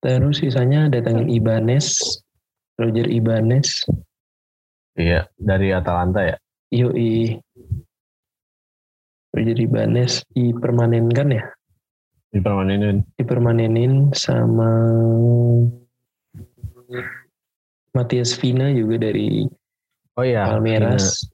[0.04, 1.98] Terus sisanya datangin Ibanez,
[2.76, 3.82] Roger Ibanez,
[4.96, 6.36] Iya, dari Atalanta ya.
[6.72, 7.36] Yoi.
[9.36, 11.44] jadi Banes dipermanenkan ya
[12.32, 13.04] Dipermanenin.
[13.20, 14.64] dipermanenin sama
[17.92, 19.44] Matias Vina juga dari
[20.16, 20.48] Oh iya.
[20.48, 21.28] Palmeiras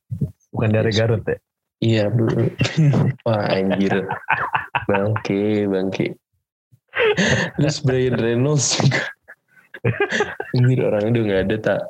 [0.51, 1.39] Bukan dari Garut ya?
[1.79, 2.27] iya bro
[3.27, 4.03] wah anjir
[4.85, 6.07] bangke bangke
[7.57, 9.03] terus Brian Reynolds juga
[10.53, 11.81] anjir orangnya udah nggak ada tak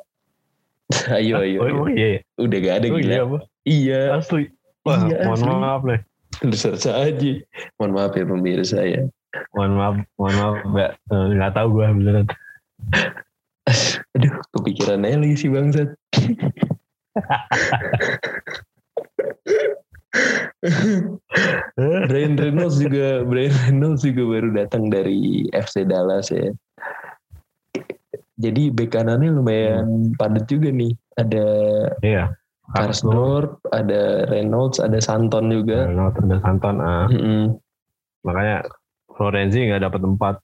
[1.15, 1.73] ayo ayo, Oh, ayo.
[1.73, 2.19] emang iya ya?
[2.37, 3.37] udah gak ada Oh gila iya apa?
[3.63, 4.43] iya Asli.
[4.83, 5.53] Wah, Iya, mohon asli.
[5.55, 5.99] maaf nih.
[6.43, 7.31] lu search aja
[7.75, 9.01] mohon maaf ya pemirsa ya
[9.49, 10.91] Mohon maaf, mohon maaf, Mbak.
[11.09, 12.25] Eh, Nggak tahu gue beneran.
[14.13, 15.89] aduh kepikiran aja lagi si bangsat
[22.09, 26.53] Brian Reynolds juga Brian Reynolds juga baru datang dari FC Dallas ya.
[28.33, 30.93] Jadi bek kanannya lumayan padat juga nih.
[31.15, 31.45] Ada
[32.01, 32.23] Iya.
[32.73, 35.85] Karsdorp, ada Reynolds, ada Santon juga.
[35.85, 36.75] Reynolds dan Santon.
[36.79, 37.05] ah.
[37.11, 37.59] Mm-mm.
[38.23, 38.63] makanya
[39.11, 40.35] Florenzi nggak dapat tempat.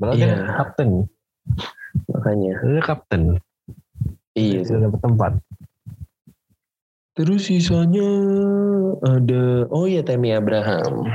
[0.00, 0.28] Berarti Iya.
[0.32, 0.88] kan kapten.
[2.08, 2.52] Makanya.
[2.64, 3.22] Dia kapten.
[4.32, 4.60] Iya.
[4.64, 5.32] Dia dapat tempat.
[7.18, 8.06] Terus sisanya
[9.02, 11.10] ada oh iya Temi Abraham.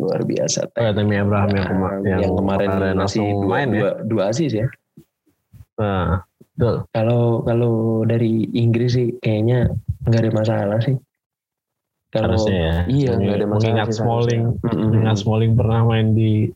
[0.00, 0.72] Luar biasa.
[0.72, 3.76] Oh ya, Temi Abraham yang, kema yang, yang, kemarin, masih langsung dua, main ya.
[3.76, 4.66] dua, dua asis ya.
[5.76, 6.24] Nah,
[6.56, 6.74] betul.
[6.96, 7.74] Kalau kalau
[8.08, 9.76] dari Inggris sih kayaknya
[10.08, 10.96] nggak ada masalah sih.
[12.16, 12.74] Kalau Harusnya ya.
[12.88, 13.60] iya nggak ada masalah.
[13.60, 16.48] Mengingat sih Smalling, mengingat Smalling pernah main di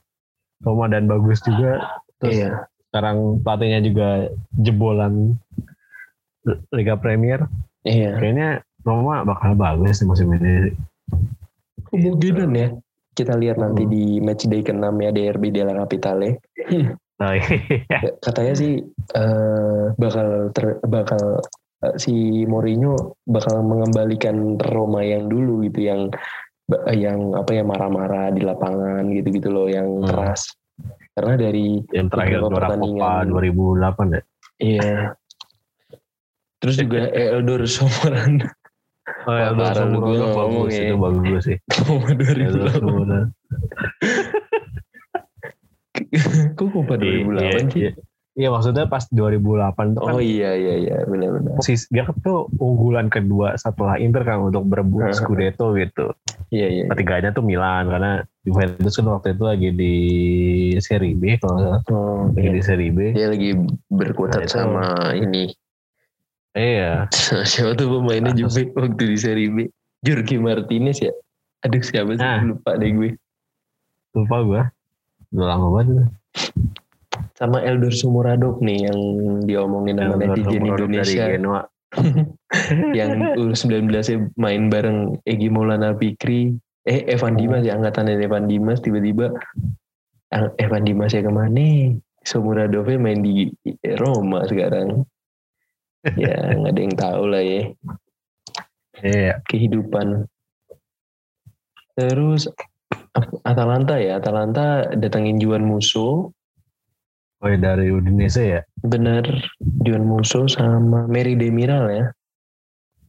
[0.64, 2.00] Roma dan bagus juga.
[2.16, 2.50] Terus Iya,
[2.88, 4.08] sekarang pelatihnya juga
[4.56, 5.36] jebolan
[6.72, 7.44] Liga Premier.
[7.84, 8.16] iya.
[8.16, 10.72] Kayaknya Roma bakal bagus di musim ini.
[11.90, 12.68] Kemungkinan ya.
[13.10, 13.92] Kita lihat nanti Hmm.
[13.92, 16.40] di match day ke-6 ya DRB Della Capitale.
[17.20, 17.98] Nah, iya.
[18.22, 18.80] Katanya sih
[19.12, 21.42] eh, bakal ter, bakal
[21.84, 26.08] eh, si Mourinho bakal mengembalikan Roma yang dulu gitu yang
[26.94, 30.06] yang apa ya marah-marah di lapangan gitu-gitu loh yang Hmm.
[30.08, 30.46] keras.
[31.12, 33.24] Karena dari yang terakhir juara Copa pertandingan.
[33.28, 34.22] 2008 ya.
[34.62, 34.94] Iya.
[36.62, 37.00] Terus juga
[37.36, 38.40] Eldor Somoran
[39.20, 40.82] Oh ya, lu, gua Sumurono ngomong bagus ya.
[40.82, 41.58] itu bagus sih.
[41.80, 42.74] Eldor 2008.
[42.74, 43.18] Sumurono.
[46.54, 47.80] Kok Copa 2008 Iya, sih?
[47.80, 47.92] iya.
[48.32, 49.34] Iya maksudnya pas 2008
[49.90, 51.58] itu kan Oh iya iya iya benar-benar.
[51.58, 55.10] posisi dia kan tuh unggulan kedua setelah Inter kan untuk berebut.
[55.12, 56.14] Scudetto gitu.
[56.48, 56.84] Iya iya.
[56.86, 59.94] Ketiganya tuh Milan karena Juventus kan waktu itu lagi di
[60.78, 61.80] Serie B kalau nggak salah.
[61.90, 62.54] Oh, lagi iya.
[62.54, 62.98] di Serie B.
[63.12, 63.50] Dia lagi
[63.88, 65.44] berkutat Nah, itu- sama ini.
[66.54, 67.06] Iya.
[67.50, 68.54] Siapa tuh pemainnya Atas.
[68.54, 69.70] Juve waktu di Serie B?
[70.00, 71.12] Jorge Martinez ya?
[71.60, 72.24] Aduh siapa sih?
[72.24, 72.40] Nah.
[72.40, 73.10] Lupa deh gue.
[74.16, 74.62] Lupa gua.
[75.30, 76.08] Udah lama banget.
[77.36, 79.00] Sama Eldor Sumuradov nih yang
[79.44, 81.24] diomongin sama netizen Indonesia.
[81.28, 81.62] Dari Genoa.
[82.98, 86.56] yang U19 nya main bareng Egi Maulana Fikri.
[86.88, 89.36] Eh Evan Dimas ya angkatan Evan Dimas tiba-tiba
[90.32, 91.92] ah, Evan Dimas ya ke mana?
[92.24, 93.52] Sumuradovnya main di
[94.00, 95.04] Roma sekarang.
[96.16, 97.62] Ya nggak ada yang tahu lah ya
[99.00, 99.40] Iya.
[99.48, 100.28] kehidupan.
[101.96, 102.48] Terus
[103.42, 106.30] Atalanta ya, Atalanta datangin Juan Musso,
[107.40, 108.60] Oh ya, dari Udinese ya.
[108.84, 109.24] bener
[109.80, 112.06] Juan Musso sama Mary Demiral ya.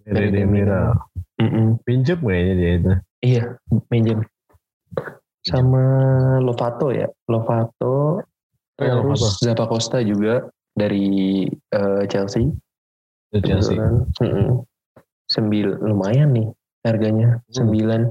[0.07, 0.95] Dari Dari Demiral.
[1.43, 1.83] Mm-mm.
[1.83, 2.91] Pinjam kayaknya dia itu.
[3.21, 3.43] Iya,
[3.91, 4.23] minjem.
[5.43, 5.83] Sama
[6.39, 8.23] Lovato ya, Lovato.
[8.79, 9.43] iya, Terus Lovato.
[9.43, 12.47] Zappa Costa juga dari eh, Chelsea.
[13.31, 13.75] Itu Chelsea.
[13.75, 13.93] Kebetulan.
[14.19, 14.49] Mm-mm.
[15.25, 16.47] Sembil lumayan nih
[16.83, 17.53] harganya Hmm.
[17.53, 18.01] sembilan.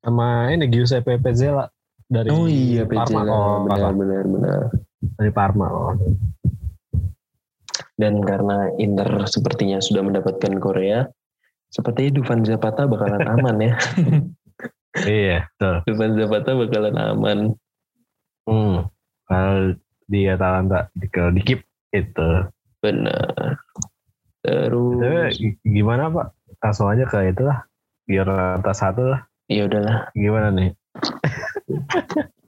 [0.00, 1.68] Sama ini Giuseppe Pezzella
[2.04, 3.04] dari Oh iya, Parma.
[3.06, 3.30] Pezzella.
[3.30, 4.60] Oh, benar benar benar.
[5.16, 5.66] dari Parma.
[5.68, 5.94] Oh.
[7.94, 11.04] Dan karena Inter sepertinya sudah mendapatkan Korea,
[11.68, 13.74] sepertinya Dufan Zapata bakalan aman ya.
[15.04, 15.74] iya, betul.
[15.86, 17.38] Dufan Zapata bakalan aman.
[18.48, 18.88] Hmm.
[19.28, 19.76] Kalau
[20.10, 21.60] di Atalanta kalau di keep
[21.92, 22.30] itu.
[22.80, 23.60] Benar.
[24.40, 26.26] Terus gi- gimana Pak?
[26.58, 27.64] Langsung aja ke itulah.
[28.04, 29.22] Biar atas satu lah.
[29.46, 30.70] ya udahlah, Gimana nih?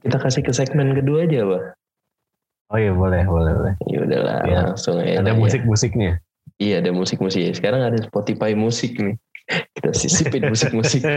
[0.01, 1.63] kita kasih ke segmen kedua aja, Pak.
[2.69, 3.75] Oh iya boleh, boleh, boleh.
[3.85, 4.59] Ya udahlah, Ya.
[4.65, 5.19] langsung aja.
[5.19, 5.37] Ada ya.
[5.37, 6.23] musik-musiknya.
[6.57, 7.43] Iya, ada musik-musik.
[7.53, 9.19] Sekarang ada Spotify musik nih.
[9.73, 11.03] Kita sisipin musik-musik.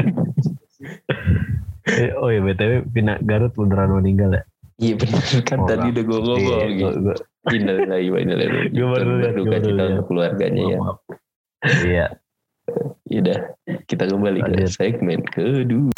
[1.86, 4.44] Eh, oh iya BTW Pina Garut beneran meninggal ya?
[4.76, 6.82] Iya benar kan Oh, tadi udah gue ngomong Iya, gitu.
[6.82, 7.22] gua- gua-
[7.54, 8.74] Innalillahi wa inna ilaihi raji'un.
[8.80, 10.80] Gua baru lihat, baru cita untuk keluarganya ya.
[11.86, 12.08] Iya.
[13.14, 13.40] Yaudah,
[13.86, 15.95] kita kembali ke segmen kedua.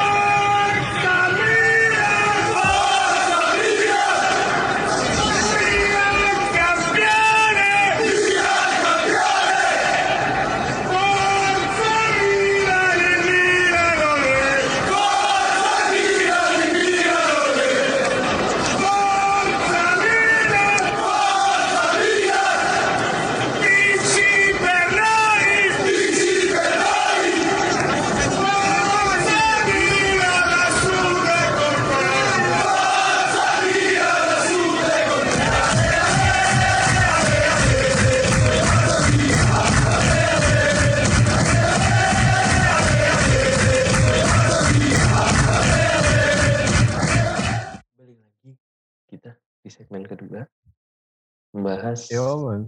[51.88, 52.62] Membahas Yo, man.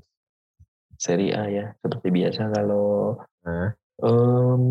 [0.99, 3.71] Serie A ya seperti biasa kalau Nah,
[4.03, 4.63] em,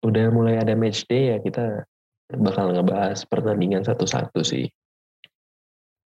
[0.00, 1.84] udah mulai ada match day ya kita
[2.32, 4.64] bakal ngebahas pertandingan satu-satu sih.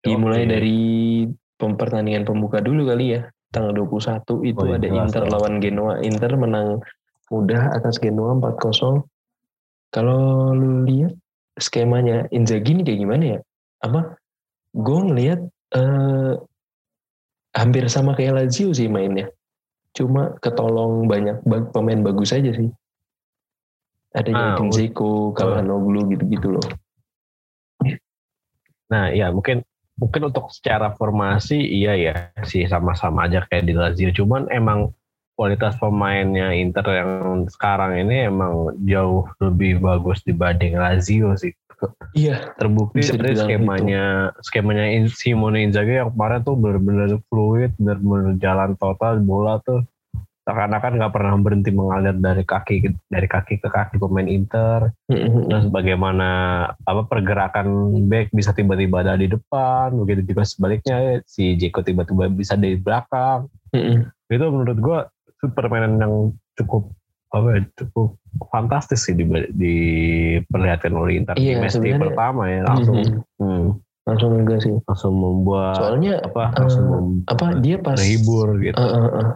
[0.01, 0.51] Dimulai Oke.
[0.51, 0.81] dari
[1.61, 3.29] pertandingan pembuka dulu kali ya.
[3.53, 5.33] Tanggal 21 itu Oh iya, ada Inter dong.
[5.37, 5.95] lawan Genoa.
[6.01, 6.81] Inter menang
[7.29, 9.05] mudah atas Genoa 4-0.
[9.93, 11.13] Kalau lu lihat
[11.61, 13.39] skemanya Inzaghi ini kayak gimana ya?
[13.85, 14.17] Apa?
[14.73, 15.41] Gue ngelihat
[15.77, 16.33] eh,
[17.55, 19.31] hampir sama kayak Lazio sih mainnya.
[19.91, 21.43] Cuma ketolong banyak
[21.75, 22.71] pemain bagus aja sih.
[24.11, 26.67] Ada Ah, Edin ut- Dzeko, Calhanoglu gitu-gitu loh.
[28.91, 29.63] Nah, ya mungkin
[29.95, 34.11] mungkin untuk secara formasi iya ya sih sama-sama aja kayak di Lazio.
[34.11, 34.91] Cuman emang
[35.39, 41.55] kualitas pemainnya Inter yang sekarang ini emang jauh lebih bagus dibanding Lazio sih.
[42.13, 44.05] Iya, Terbukti dari dibilang skemanya
[44.43, 49.87] skemanya In- Simone Inzaghi yang kemarin tuh benar-benar fluid, benar-benar jalan total bola tuh.
[50.41, 54.91] Seakan-akan nggak pernah berhenti mengalir dari kaki dari kaki ke kaki pemain Inter.
[55.07, 56.29] Terus bagaimana
[56.83, 62.59] apa pergerakan back bisa tiba-tiba ada di depan begitu juga sebaliknya si Jeko tiba-tiba bisa
[62.59, 63.47] di belakang.
[64.27, 64.99] Itu menurut gua
[65.31, 66.15] itu permainan yang
[66.59, 66.93] cukup
[67.31, 72.97] apa ya, cukup fantastis sih di, diperlihatkan oleh Inter Iya, di match pertama ya langsung
[73.37, 73.67] hmm,
[74.07, 74.75] langsung enggak sih.
[74.87, 79.29] langsung membuat Soalnya apa eh, langsung mem- apa dia pas menghibur gitu Eh, eh, eh.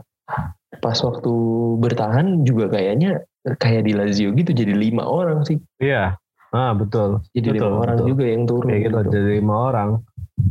[0.78, 1.32] pas waktu
[1.78, 3.22] bertahan juga kayaknya
[3.56, 5.60] kayak di Lazio gitu jadi lima orang sih.
[5.78, 6.16] iya
[6.50, 8.08] ah betul Jadi Betul, lima orang betul.
[8.08, 8.68] juga yang turun.
[8.70, 9.10] kayak gitu gitu.
[9.10, 9.90] jadi lima orang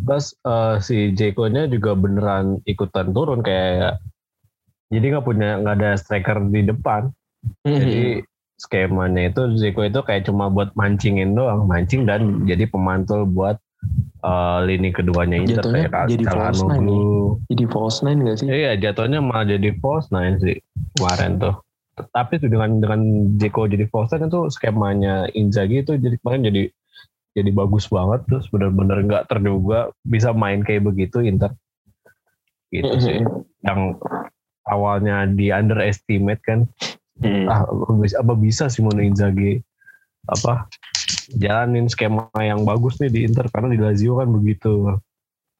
[0.03, 3.99] terus eh, si Jeko nya juga beneran ikutan turun kayak
[4.87, 7.07] jadi nggak punya nggak ada striker di depan
[7.65, 7.75] Mhm.
[7.75, 7.99] jadi
[8.57, 11.65] skemanya itu Zeko itu kayak cuma buat mancingin doang.
[11.65, 13.57] Mancing dan jadi pemantul buat
[14.23, 18.47] eh, lini keduanya Inter Jatuhnya kayak jadi false nine Calhanoglu jadi false nine gak sih?
[18.47, 20.57] iya jatuhnya malah jadi false nine sih
[20.97, 21.55] kemarin tuh.
[21.93, 23.01] Tapi tuh dengan dengan
[23.37, 26.63] Zeko jadi false nine itu skemanya Inzaghi itu jadi kemarin jadi
[27.33, 31.53] jadi bagus banget terus benar-benar nggak terduga bisa main kayak begitu Inter.
[32.69, 33.21] Gitu sih.
[33.65, 34.01] Yang
[34.65, 36.69] awalnya di underestimate kan
[37.23, 37.47] Mhm.
[37.47, 39.63] ah apa bisa, bisa Simone Inzaghi?
[40.27, 40.67] Apa?
[41.39, 44.99] Jalanin skema yang bagus nih di Inter karena di Lazio kan begitu.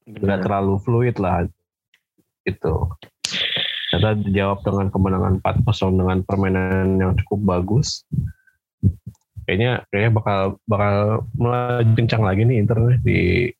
[0.03, 1.47] Nggak terlalu fluid lah
[2.43, 2.75] itu
[3.93, 8.01] ternyata dijawab dengan kemenangan 4-0 dengan permainan yang cukup bagus.
[9.45, 10.95] Kayaknya kayaknya bakal bakal
[11.37, 13.19] melaju kencang lagi nih Inter nih di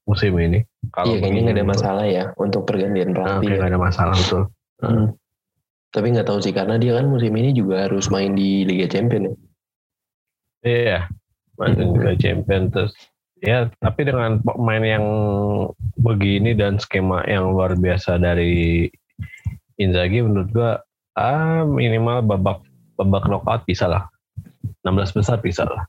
[0.10, 0.66] musim ini.
[1.06, 3.46] Iya kayaknya nggak ada masalah ya untuk pergantian pelatih.
[3.46, 4.44] kayak nggak ada masalah betul.
[4.82, 5.08] Hmm.
[5.94, 9.30] Tapi nggak tahu sih karena dia kan musim ini juga harus main di Liga Champions
[9.30, 9.36] ya.
[10.64, 11.00] Iya,
[11.60, 11.94] masuk Hmm.
[12.00, 12.96] juga champion terus.
[13.44, 15.06] Ya, tapi dengan pemain yang
[16.00, 18.88] begini dan skema yang luar biasa dari
[19.76, 20.72] Inzaghi menurut gua
[21.20, 22.64] ah minimal babak
[22.96, 24.08] babak knockout bisa lah.
[24.88, 25.84] 16 besar bisa lah.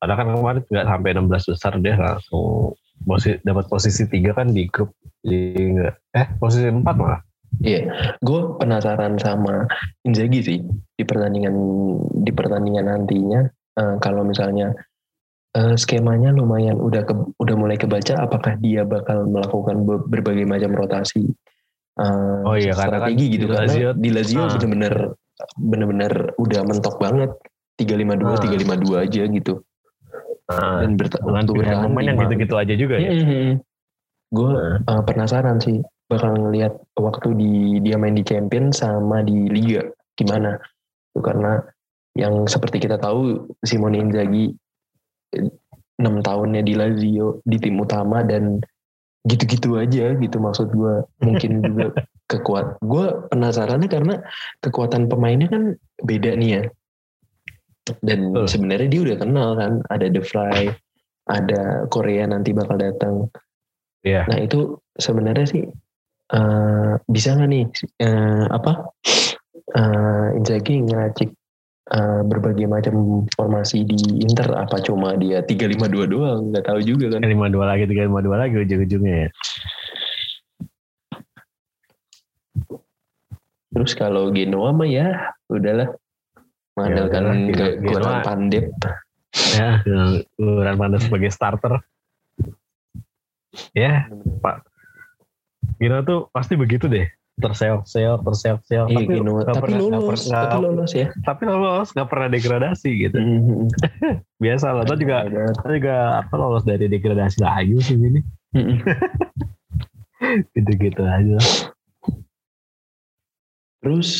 [0.00, 2.72] Karena kan kemarin nggak sampai 16 besar dia langsung
[3.44, 5.76] dapat posisi tiga kan di grup di
[6.16, 7.20] eh posisi 4 malah.
[7.56, 7.88] Iya,
[8.20, 9.64] gue penasaran sama
[10.02, 10.58] Inzaghi sih
[10.92, 11.54] di pertandingan
[12.16, 13.40] di pertandingan nantinya.
[13.76, 14.72] eh, kalau misalnya
[15.52, 20.72] eh, skemanya lumayan udah ke, udah mulai kebaca, apakah dia bakal melakukan be- berbagai macam
[20.72, 21.28] rotasi
[21.96, 24.48] eh, Oh iya, kan strategi gitu di karena Lazio- di Lazio Ah.
[24.50, 24.94] bener-bener
[25.54, 27.30] bener-bener udah mentok banget
[27.74, 28.40] 352 Ah.
[28.40, 29.54] 352 aja gitu
[30.46, 33.10] Nah, dan dengan bertahan pemain yang gitu-gitu aja juga ya.
[34.28, 34.76] Gue Nah.
[34.86, 39.82] uh, penasaran sih bakal ngelihat waktu di dia main di Champion sama di Liga.
[40.14, 40.54] Gimana?
[41.12, 41.58] Itu karena
[42.16, 44.48] yang seperti kita tahu Simone Inzaghi
[45.36, 45.50] eh,
[46.00, 48.60] enam tahunnya di Lazio di tim utama dan
[49.26, 51.86] gitu-gitu aja gitu maksud gue mungkin juga
[52.30, 54.14] kekuat gue penasarannya karena
[54.62, 55.62] kekuatan pemainnya kan
[56.02, 56.62] beda nih ya.
[58.02, 58.46] Dan Betul.
[58.50, 60.74] sebenarnya dia udah kenal kan ada The Fly
[61.26, 63.30] ada Korea nanti bakal datang.
[64.02, 64.26] Iya.
[64.26, 65.62] Nah itu sebenarnya sih
[66.32, 67.64] eh, bisa nggak nih
[68.02, 68.72] eh, apa
[69.76, 71.30] eh, Inzaghi ngeracik
[71.92, 77.22] eh, berbagai macam formasi di Inter apa cuma dia 352 doang nggak tahu juga kan.
[77.22, 79.30] lima dua lagi tiga lima dua lagi ujung-ujungnya ya
[83.76, 85.92] Terus kalau Genoa mah ya udahlah
[86.80, 88.24] mengandalkan kekuatan Genoa.
[88.24, 88.64] Pandep.
[89.52, 89.84] ya
[90.40, 91.84] Luran Pandas sebagai starter
[93.76, 94.08] ya
[94.40, 94.64] Pak
[95.76, 97.04] Gino tuh pasti begitu deh.
[97.36, 101.06] Terseok-seok terseok-seok Iya tapi nggak Tapi pernah- lolos, pernah- tapi lolos ya.
[101.20, 103.16] tapi lolos nggak pernah degradasi gitu.
[103.20, 103.68] Mhm.
[104.44, 105.16] biasa lah Tadi juga
[105.54, 108.20] tadi juga apa lolos dari degradasi lagi sih ini.
[108.56, 108.76] Mhm.
[110.56, 111.36] gitu-gitu aja.
[113.84, 114.10] Terus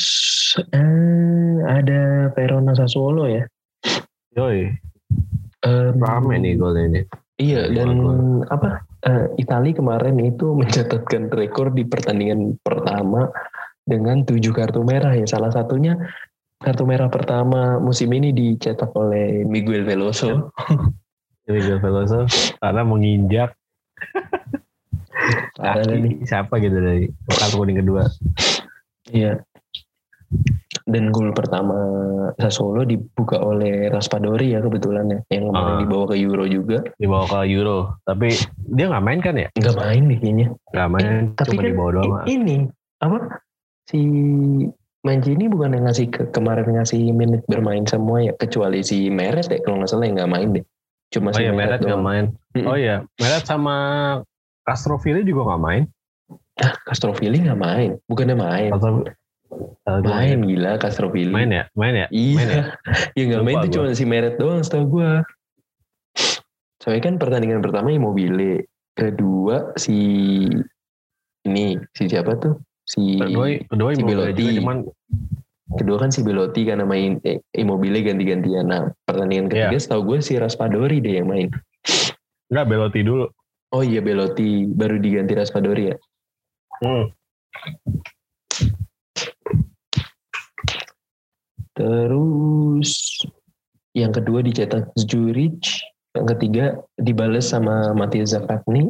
[0.70, 3.48] eh, ada Verona Sassuolo ya.
[4.32, 4.76] yoi.
[5.64, 7.00] Em, rame nih gol ini
[7.36, 7.90] Iya Dari dan
[8.48, 13.28] apa eh, Itali kemarin itu mencatatkan rekor di pertandingan pertama
[13.86, 15.28] dengan tujuh kartu merah ya.
[15.28, 15.94] Salah satunya
[16.58, 20.50] kartu merah pertama musim ini dicetak oleh Miguel Veloso.
[21.46, 22.26] Miguel Veloso
[22.58, 23.54] karena menginjak
[25.54, 28.04] kaki siapa gitu dari kartu kuning kedua
[29.06, 29.38] Iya.
[30.86, 31.74] Dan gol pertama
[32.38, 35.80] Sassuolo dibuka oleh Raspadori ya kebetulan ya, yang kemarin Ah.
[35.82, 36.78] dibawa ke Euro juga.
[36.94, 37.98] dibawa ke Euro.
[38.06, 38.30] Tapi
[38.70, 39.48] dia nggak main kan ya?
[39.50, 40.46] Nggak main nih kayaknya.
[40.70, 41.12] nggak main.
[41.34, 42.56] Tapi cuma kan dibawa doang ini
[43.02, 43.18] apa?
[43.84, 44.00] Si
[45.02, 48.34] Mancini bukan yang ngasih ke, kemarin ngasih menit bermain semua ya?
[48.34, 50.64] Kecuali si Meret ya kalau nggak salah yang nggak main deh.
[51.10, 52.24] Cuma oh si iya Meret nggak main.
[52.62, 53.74] Oh iya Meret sama
[54.62, 55.82] Castroville juga nggak main.
[56.56, 58.70] Ah, Castrovilli nggak main, bukannya main.
[58.74, 59.04] Castro
[59.48, 61.30] Gua Main gila Castrovilli.
[61.30, 62.34] main ya main ya Iya.
[62.34, 62.62] main ya
[63.16, 63.70] ya nggak main gua.
[63.70, 65.10] cuma si Meret doang setahu gue.
[66.82, 69.96] Soalnya kan pertandingan pertama Immobile, kedua si
[71.42, 72.58] ini si siapa tuh?
[72.82, 74.46] Si kedua kedua si Belotti.
[74.58, 74.76] cuman
[75.76, 78.70] kedua kan si Belotti karena main eh, Immobile ganti-gantian.
[78.70, 81.50] Nah pertandingan ketiga setahu gue si Raspadori deh yang main.
[82.46, 83.26] nggak Belotti dulu
[83.70, 85.96] Oh iya Belotti baru diganti Raspadori ya.
[86.82, 87.04] hmm.
[91.76, 93.20] Terus
[93.92, 95.84] yang kedua dicetak Zurich,
[96.16, 96.64] yang ketiga
[96.96, 98.88] dibales sama Matias Zakatni.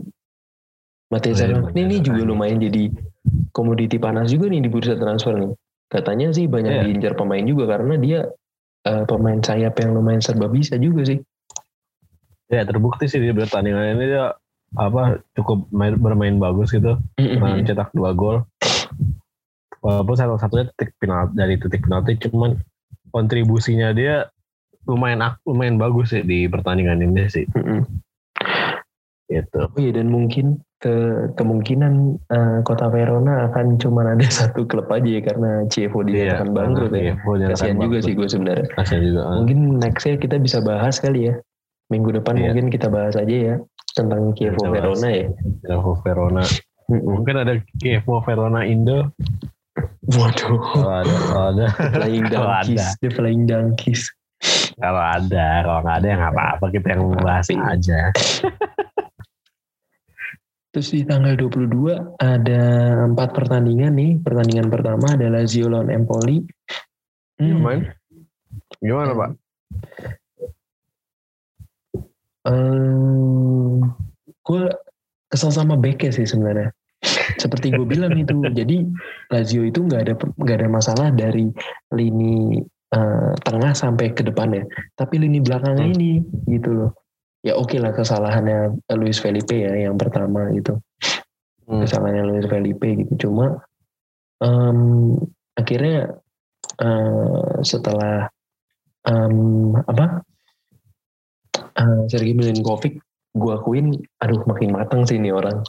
[1.10, 2.90] Matias Oh iya, Zakatni ini juga lumayan jadi
[3.50, 5.52] komoditi panas juga nih di bursa transfer nih.
[5.86, 6.82] Katanya sih banyak Iya.
[6.86, 8.20] diincar pemain juga karena dia
[8.86, 11.18] eh, pemain sayap yang lumayan serba bisa juga sih.
[12.46, 14.30] ya terbukti sih di pertandingan ini dia
[14.78, 18.46] apa cukup main, bermain bagus gitu mencetak dua gol
[19.82, 22.54] walaupun salah satunya titik penalti dari titik penalti cuman
[23.10, 24.26] kontribusinya dia
[24.86, 27.82] lumayan lumayan bagus sih di pertandingan ini sih Mm-mm.
[29.26, 30.92] gitu Oh iya dan mungkin ke
[31.34, 36.92] kemungkinan eh, kota Verona akan cuma ada satu klub aja ya karena Chievo dinyatakan bangkrut
[36.92, 37.00] ya.
[37.00, 38.04] Iya, gua nyatakan Kasihan juga bangkrut.
[38.06, 38.66] sih gue sebenarnya.
[38.76, 39.34] kasihan juga ah.
[39.40, 41.34] Mungkin nextnya kita bisa bahas kali ya.
[41.88, 42.42] Minggu depan Iya.
[42.52, 43.54] mungkin kita bahas aja ya
[43.96, 44.52] tentang bahas.
[44.70, 45.26] Verona ya.
[45.64, 46.42] Chievo Verona
[46.86, 49.10] mungkin ada Chievo Verona Indo
[50.06, 50.60] Waduh.
[50.72, 52.80] kalau ada kalau ada Flying Kalau Donkeys.
[52.80, 52.98] ada.
[53.02, 54.02] The Flying Donkeys.
[54.76, 58.00] kalau ada kalau nggak ada ya nggak apa-apa kita yang membahas aja
[60.76, 62.62] Terus di tanggal 22 ada
[63.08, 64.20] empat pertandingan nih.
[64.20, 66.44] Pertandingan pertama adalah Lazio lawan Empoli.
[67.40, 67.48] Hmm.
[67.64, 67.96] Gimana?
[68.76, 69.30] gimana pak
[72.46, 73.78] Eh,
[74.38, 74.62] gue
[75.26, 76.70] kesel sama Beke sih sebenarnya.
[77.36, 78.82] Seperti gue bilang itu, jadi
[79.30, 81.46] Lazio itu nggak ada nggak ada masalah dari
[81.94, 84.62] lini eh, tengah sampai ke depannya,
[84.94, 85.90] tapi lini belakang Hmm.
[85.94, 86.90] ini gitu loh.
[87.42, 90.78] Ya oke lah kesalahannya Luis Felipe ya yang pertama gitu,
[91.66, 91.82] Hmm.
[91.82, 93.26] kesalahannya Luis Felipe gitu.
[93.26, 93.58] Cuma
[94.42, 95.18] em,
[95.58, 96.14] akhirnya
[96.78, 98.30] eh, setelah
[99.06, 100.26] em, apa
[101.76, 102.98] uh, Sergei Milinkovic
[103.36, 103.92] gue akuin
[104.24, 105.60] aduh makin matang sih ini orang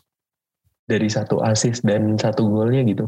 [0.88, 3.06] dari satu assist dan satu golnya gitu.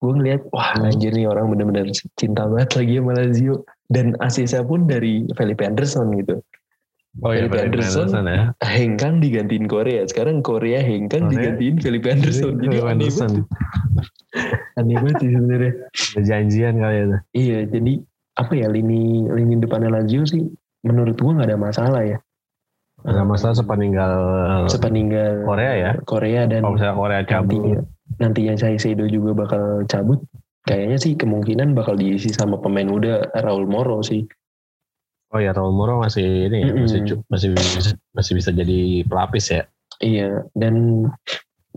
[0.00, 0.88] Gue ngeliat wah Hmm.
[0.88, 3.54] anjir nih orang bener-bener cinta banget lagi sama Lazio.
[3.90, 6.38] Dan assistnya pun dari Felipe Anderson gitu.
[7.26, 8.06] Oh iya Felipe Felipe Anderson.
[8.14, 8.40] Anderson ya.
[8.62, 10.06] Hengkang digantiin Korea.
[10.06, 11.34] Sekarang Korea Hengkang Korea.
[11.58, 12.54] digantiin Felipe Anderson.
[12.62, 13.32] Jadi Felipe Anderson.
[14.78, 15.72] aneh banget sih sebenarnya.
[16.14, 17.92] Perjanjian kali itu iya jadi
[18.38, 20.46] apa ya lini lini depannya Lazio sih
[20.86, 22.18] menurut gue nggak ada masalah ya
[23.00, 24.14] nggak masalah sepeninggal
[24.68, 25.90] sepeninggal Korea ya.
[26.04, 27.52] Korea dan kalau misalnya Korea cabut.
[27.56, 27.80] nantinya
[28.20, 30.20] nantinya Saisedo juga bakal cabut.
[30.68, 34.28] Kayaknya sih kemungkinan bakal diisi sama pemain muda Raul Moro sih.
[35.32, 36.84] Oh ya Raul Moro masih ini ya, Mm-mm.
[36.84, 37.00] masih
[37.32, 39.62] masih bisa, masih bisa jadi pelapis ya?
[40.04, 41.06] Iya dan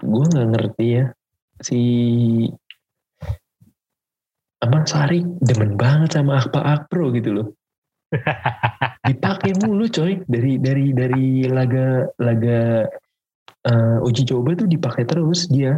[0.04, 1.06] gue nggak ngerti ya
[1.64, 1.80] si
[4.64, 7.48] apa Sari demen banget sama Akpa Akpro gitu loh
[9.10, 10.22] dipakai mulu coy.
[10.26, 12.88] Dari dari dari laga laga
[13.68, 15.78] eh, uji coba tuh dipakai terus dia.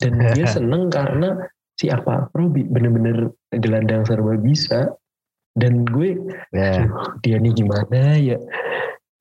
[0.00, 1.38] Dan dia seneng karena
[1.78, 4.90] si Akpa Akpro bi- bener-bener gelandang serba bisa.
[5.54, 6.18] Dan gue
[6.50, 8.38] Aduh, dia nih gimana ya?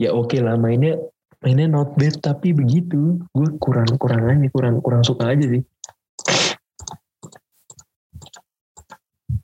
[0.02, 0.98] Ya oke lah mainnya
[1.46, 3.22] mainnya not bad tapi begitu.
[3.38, 5.62] Gue kurang kurang aja kurang kurang suka aja sih.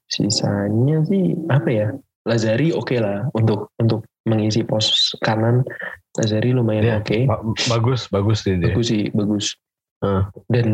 [0.09, 1.88] Sisanya sih apa ya
[2.30, 5.66] Lazari oke lah untuk untuk mengisi pos kanan.
[6.14, 7.18] Lazari lumayan Iya, oke.
[7.26, 8.70] Ba- bagus bagus sih dia.
[8.70, 9.58] Bagus sih bagus.
[10.00, 10.68] Uh, dan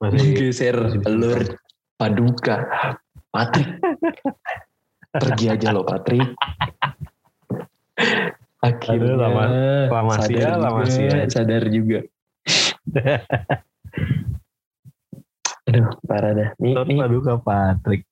[0.00, 1.54] masih geser Lord
[2.00, 2.64] Paduka.
[3.28, 3.68] Patrick.
[5.12, 6.32] Pergi aja lo Patrick.
[8.62, 9.50] Akhirnya Aduh, lama-
[9.90, 11.28] lama sadar sia, lama juga, sia.
[11.28, 11.98] sadar juga.
[15.68, 16.48] Aduh parah dah.
[16.58, 16.96] Nih, nih.
[16.98, 18.02] Paduka Patrick.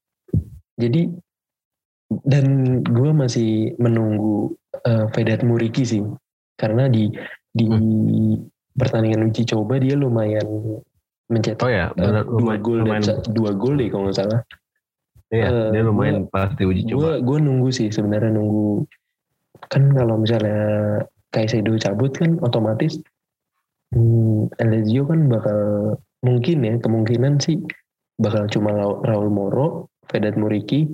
[0.74, 1.12] jadi
[2.10, 2.44] dan
[2.82, 4.54] gue masih menunggu
[5.14, 6.02] Vedat Muriki sih.
[6.58, 7.08] Karena di
[7.50, 7.66] di
[8.74, 10.46] pertandingan uji coba dia lumayan
[11.30, 14.40] mencetak Oh ya, eh, benar dua lumayan, gol dan dua gol deh kalau nggak salah.
[15.30, 17.22] Iya, eh, dia lumayan pasti uji coba.
[17.22, 18.86] gue nunggu sih sebenarnya nunggu.
[19.70, 22.98] Kan kalau misalnya Kaisedo cabut kan otomatis
[23.94, 25.58] hmm, Elezio kan bakal
[26.26, 27.62] mungkin ya kemungkinan sih
[28.18, 30.90] bakal cuma Ra- Raul Moro, Vedat Muriki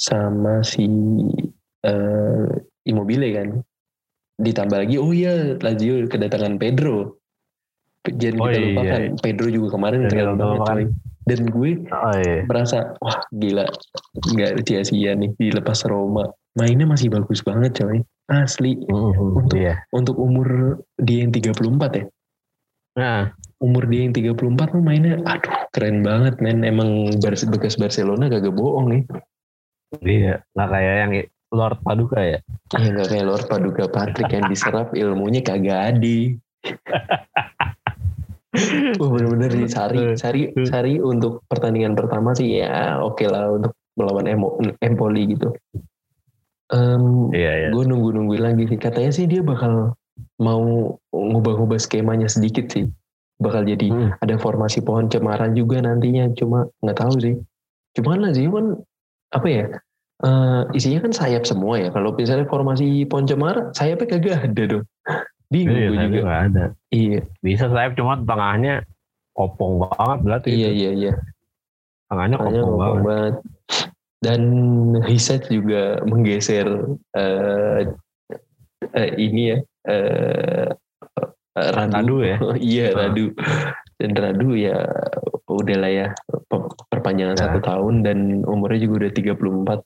[0.00, 0.88] sama si
[1.84, 2.48] eh,
[2.88, 3.48] Immobile kan.
[4.40, 7.20] Ditambah lagi oh iya Lazio kedatangan Pedro.
[8.08, 8.66] Jangan Oh kita iya.
[8.72, 10.88] lupakan Pedro juga kemarin keren banget.
[11.20, 12.48] Dan gue Oh iya.
[12.48, 13.68] merasa wah gila
[14.32, 16.24] nggak sia-sia nih dilepas Roma
[16.56, 19.84] mainnya masih bagus banget coy asli Mhm, Untuk- Iya.
[19.92, 22.04] untuk umur dia yang 34 ya
[22.98, 23.30] Nah,
[23.62, 28.90] umur dia yang 34 tuh mainnya aduh keren banget men emang bekas Barcelona kagak bohong
[28.90, 29.02] nih
[30.04, 30.34] iya.
[30.54, 31.12] Nggak kayak yang
[31.50, 32.38] Lord Paduka ya.
[32.78, 36.38] ya nggak kayak Lord Paduka Patrick yang diserap ilmunya kagak adi
[38.98, 44.26] Wah bener-bener nih Sari, Sari, Sari untuk pertandingan pertama sih ya oke lah untuk melawan
[44.26, 45.54] Emo, Empoli gitu.
[46.70, 47.68] Em, Iya, iya.
[47.74, 48.78] gue nunggu-nunggu lagi sih.
[48.78, 49.94] Katanya sih dia bakal
[50.42, 52.86] mau ngubah-ngubah skemanya sedikit sih.
[53.38, 54.10] Bakal jadi Hmm.
[54.18, 56.30] ada formasi pohon cemara juga nantinya.
[56.34, 57.34] Cuma nggak tahu sih.
[57.98, 58.66] Cuma kan Lazio kan
[59.30, 59.64] apa ya?
[60.20, 61.88] eh, isinya kan sayap semua ya.
[61.88, 64.84] Kalau misalnya formasi pohon cemara, sayapnya kagak ada dong.
[65.48, 66.20] Bingung Iya, gue juga.
[66.22, 66.64] nggak ada.
[66.92, 68.84] Iya, Bisa sayap cuma tengahnya
[69.32, 70.48] kopong banget berarti.
[70.52, 70.76] iya, itu.
[70.76, 71.12] iya, iya.
[72.06, 73.02] Tengahnya kopong ngomong banget.
[73.08, 73.34] banget.
[74.20, 74.40] Dan
[75.00, 76.68] riset juga menggeser
[77.16, 77.88] eh,
[78.92, 79.58] eh, ini ya
[79.88, 80.66] eh,
[81.56, 81.90] Radu.
[81.96, 82.36] Radu ya?
[82.60, 83.08] iya Ah.
[83.08, 83.32] Radu.
[83.96, 84.76] Dan Radu ya
[85.48, 86.06] udahlah ya
[87.00, 87.42] perpanjangan Ya.
[87.48, 89.78] satu tahun dan umurnya juga udah 34.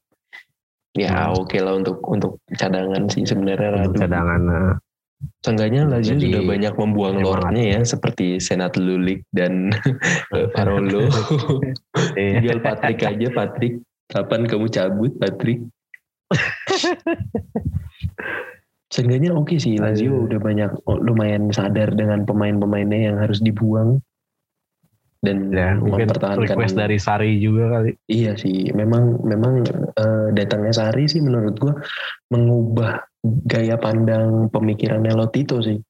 [0.95, 1.39] Ya Hmm.
[1.39, 3.95] oke lah untuk untuk cadangan sih sebenarnya Radu.
[3.97, 4.41] cadangan.
[4.43, 4.75] nah.
[5.41, 9.73] Seenggaknya Lazio Jadi, sudah banyak membuang lordnya ya seperti Senat Lulik dan
[10.55, 11.09] Parolo.
[12.15, 12.43] Iya.
[12.43, 13.75] Tinggal Patrick aja Patrick.
[14.05, 15.65] Kapan kamu cabut Patrick?
[18.87, 20.27] Seenggaknya oke sih Lazio Aduh.
[20.31, 23.99] udah banyak oh, lumayan sadar dengan pemain-pemainnya yang harus dibuang
[25.25, 27.97] dan Ya, mungkin mempertahankan request dari Sari juga kali.
[28.07, 29.64] Iya sih, memang memang
[29.97, 31.75] eh, datangnya Sari sih menurut gua
[32.29, 33.01] mengubah
[33.49, 35.81] gaya pandang pemikirannya Lotito sih.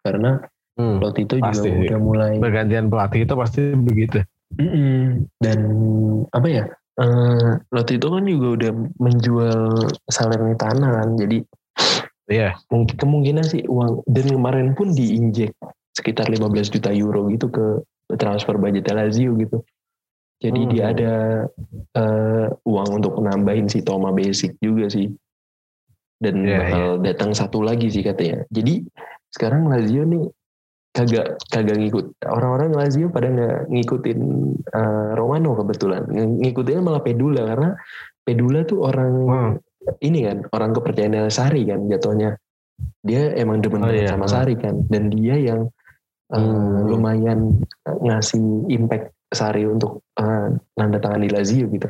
[0.00, 0.40] Karena
[0.78, 1.02] Hmm.
[1.02, 1.90] Lotito juga pasti sih.
[1.90, 4.22] udah mulai Pergantian pelatih itu pasti begitu.
[4.54, 5.26] Mm-mm.
[5.42, 5.58] dan
[6.32, 6.64] apa ya
[6.96, 9.60] eh Lotito kan juga udah menjual
[10.06, 11.42] Salernitana kan jadi
[12.30, 12.54] Iya.
[12.70, 15.50] mungkin kemungkinan sih uang dan kemarin pun diinjek
[15.92, 17.82] sekitar 15 juta euro gitu ke
[18.16, 19.60] transfer budget Lazio gitu.
[20.38, 20.70] Jadi Hmm.
[20.70, 21.12] dia ada
[21.92, 25.10] eh, uang untuk nambahin si Toma Basic juga sih.
[26.18, 28.46] Dan Iya, bakal datang satu lagi sih katanya.
[28.48, 28.86] Jadi
[29.28, 30.24] sekarang Lazio nih
[30.88, 34.18] kagak kagak ngikut orang-orang Lazio pada nggak ngikutin
[34.72, 36.06] eh, Romano kebetulan.
[36.06, 37.70] Ng- ngikutinnya malah Pedula karena
[38.22, 39.52] Pedula tuh orang Hmm.
[40.00, 42.38] ini kan orang kepercayaan Sari kan jatuhnya.
[43.02, 44.10] Dia emang demen Oh, iya.
[44.14, 44.86] sama Sari kan.
[44.86, 45.66] Dan dia yang
[46.32, 46.88] eh, Hmm.
[46.88, 47.38] lumayan
[47.84, 51.88] ngasih impact Sari untuk eh, nanda tangan di Lazio gitu.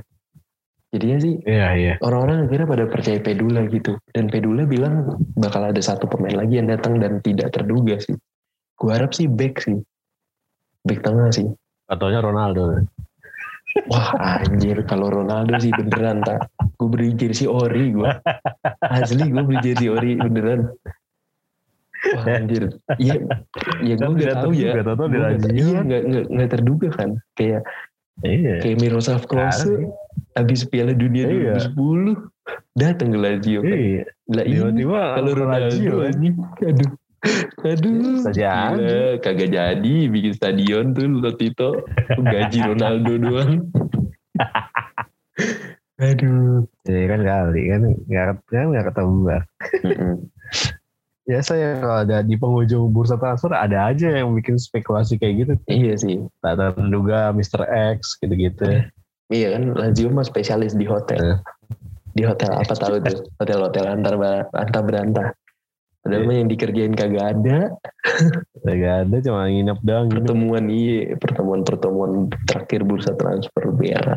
[0.88, 1.94] Jadinya sih Iya, iya.
[2.00, 4.00] orang-orang akhirnya pada percaya Pedula gitu.
[4.08, 8.16] Dan Pedula bilang bakal ada satu pemain lagi yang datang dan tidak terduga sih.
[8.74, 9.76] Gue harap sih back sih.
[10.88, 11.44] Back tengah sih.
[11.86, 12.82] Katanya Ronaldo.
[13.86, 14.10] wah
[14.42, 16.48] anjir kalau Ronaldo sih beneran tak
[16.80, 18.10] gue beli jersey ori gue
[18.96, 20.72] asli gue beli jersey ori beneran
[22.14, 22.64] wah anjir.
[22.98, 23.14] Iya
[23.80, 24.72] ya gue Kan tidak tahu ya.
[24.72, 27.10] terduga, tahu-tahu Gua di nggak- Lazio iya nggak nggak nggak terduga kan.
[27.32, 27.62] Kayak
[28.18, 28.54] Iya.
[28.58, 29.72] kayak Miroslav Klose
[30.32, 31.54] habis Piala Dunia Iya.
[31.70, 32.18] 2010
[32.74, 33.70] datang ke Lazio kan.
[33.72, 34.04] Iya.
[34.28, 35.94] lah ini Tiba-tiba kalau Ronaldo Lazio.
[36.02, 36.34] anjing.
[36.60, 36.90] Aduh
[37.60, 38.30] aduh.
[38.30, 38.78] Gila,
[39.18, 43.52] kagak jadi bikin stadion tuh Lotito gaji Ronaldo doang.
[45.98, 46.62] Aduh.
[46.84, 49.18] Iya kan kali kan nggak kan nggak ketemu.
[51.28, 55.52] Biasa ya kalau ada di penghujung bursa transfer ada aja yang bikin spekulasi kayak gitu.
[55.68, 57.68] iya sih Tak terduga Mr.
[57.94, 58.88] X gitu-gitu.
[59.28, 61.38] iya kan Lazio mah spesialis di hotel Eh.
[62.16, 64.16] di hotel apa tahu tuh hotel-hotel antar
[64.50, 65.28] antar berantah
[65.98, 66.28] Padahal Iya.
[66.30, 67.58] mah yang dikerjain kagak ada.
[68.64, 70.06] Gak ada cuma nginep doang.
[70.08, 70.14] gitu.
[70.24, 72.12] Pertemuan iya, pertemuan-pertemuan
[72.48, 73.98] terakhir bursa transfer ya.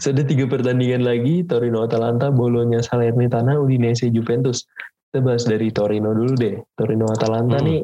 [0.00, 4.64] Sudah tiga pertandingan lagi, Torino Atalanta, Bolonya Salernitana, Udinese Juventus.
[5.08, 6.56] Kita bahas dari Torino dulu deh.
[6.74, 7.66] Torino Atalanta Hmm.
[7.66, 7.80] nih,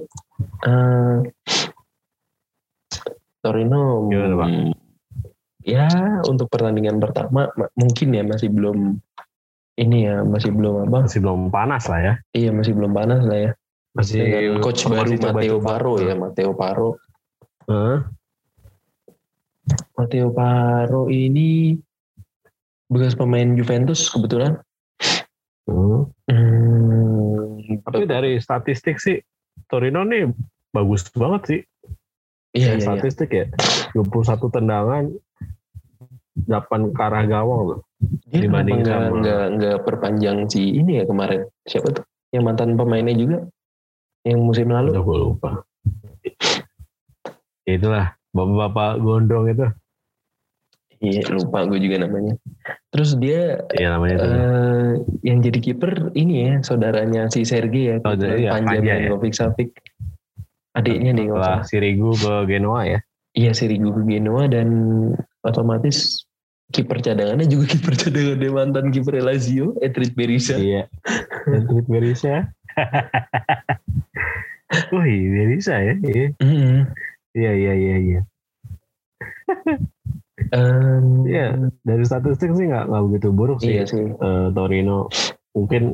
[0.65, 1.17] eh,
[3.43, 4.49] Torino, Gimana, Pak?
[5.63, 5.87] ya
[6.27, 8.99] untuk pertandingan pertama ma- mungkin ya masih belum
[9.79, 11.07] ini ya masih belum apa?
[11.07, 12.15] Masih belum panas lah ya.
[12.35, 13.51] Iya masih belum panas lah ya.
[13.93, 15.57] Masih Dengan coach baru Matteo.
[15.61, 16.91] Paro ya, Matteo Paro.
[17.69, 17.99] Heeh.
[19.97, 21.79] Matteo Paro ini
[22.91, 24.59] bekas pemain Juventus kebetulan.
[25.65, 26.11] Hmm.
[26.27, 29.23] Hmm, Tapi dari statistik sih
[29.71, 30.27] Torino nih
[30.75, 31.61] bagus banget sih.
[32.53, 32.87] iya, Dari iya, iya.
[32.87, 33.47] statistik ya.
[33.95, 35.05] 21 tendangan
[36.49, 37.81] 8 ke arah gawang loh.
[38.29, 42.05] Dia dibanding nggak sama- nggak nggak perpanjang si ini ya kemarin siapa tuh
[42.35, 43.39] yang mantan pemainnya juga
[44.27, 45.51] yang musim lalu Udah gue lupa.
[47.63, 49.67] Itulah bapak-bapak gondrong itu.
[50.99, 52.35] iya lupa gue juga namanya
[52.89, 58.15] terus dia Iya namanya eh, yang jadi kiper ini ya saudaranya si Sergei ya Oh,
[58.15, 58.95] iya, Panja Panja ya.
[59.03, 59.71] Milinkovic Savic
[60.73, 61.63] adiknya deh Setelah salah.
[61.67, 62.99] Sirigu ke Genoa ya.
[63.33, 64.69] iya Sirigu ke Genoa dan
[65.43, 66.23] otomatis
[66.71, 70.87] kiper cadangannya juga kiper cadangan dia mantan kiper Lazio Edrit Berisha Iya.
[71.45, 72.49] Dan tweet Berisha.
[74.89, 75.93] Wih, Berisha ya.
[75.99, 76.89] Iya, Mm-mm.
[77.35, 77.97] Iya, iya, iya.
[77.99, 78.21] iya.
[81.23, 81.47] Iya.
[81.81, 83.73] Dari statistik sih nggak nggak begitu buruk sih.
[83.73, 85.09] iya sih Eh, Torino
[85.53, 85.93] mungkin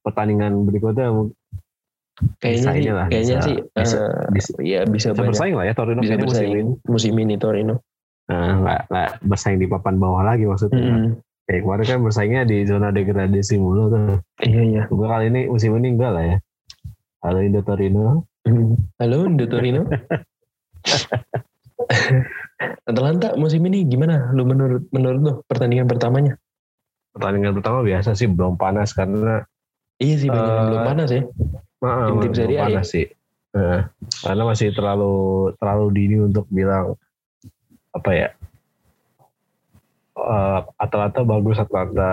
[0.00, 1.08] pertandingan berikutnya
[2.36, 5.64] kayaknya sih inilah, kayaknya bisa- sih bisa- eh, bisa- ya bisa, bisa banyak bersaing lah
[5.64, 6.72] ya Torino bisa kayaknya musim bersaing ini.
[6.84, 7.74] musim ini Torino
[8.28, 10.76] Nah, nggak nggak bersaing di papan bawah lagi maksudnya.
[10.76, 11.16] Mm-mm.
[11.48, 14.20] Kayak kemarin kan bersaingnya di zona degradasi mulu tuh.
[14.38, 16.36] iya iya Gue kali ini musim ini enggak lah ya.
[17.18, 18.22] Halo Indo Torino.
[19.02, 19.82] Halo Indo Torino
[22.86, 26.38] Atalanta musim ini gimana lu menurut menurut lu pertandingan pertamanya
[27.12, 29.44] Pertandingan pertama biasa sih belum panas karena
[29.98, 31.22] iya sih banyak yang Eh, belum panas ya
[31.78, 33.06] Nah, Tim-tim belum Serie A panas sih.
[33.54, 33.86] Nah,
[34.22, 35.14] karena masih terlalu
[35.62, 36.98] terlalu dini untuk bilang
[37.94, 38.28] apa ya?
[40.18, 42.10] eh, Atalanta bagus, Atalanta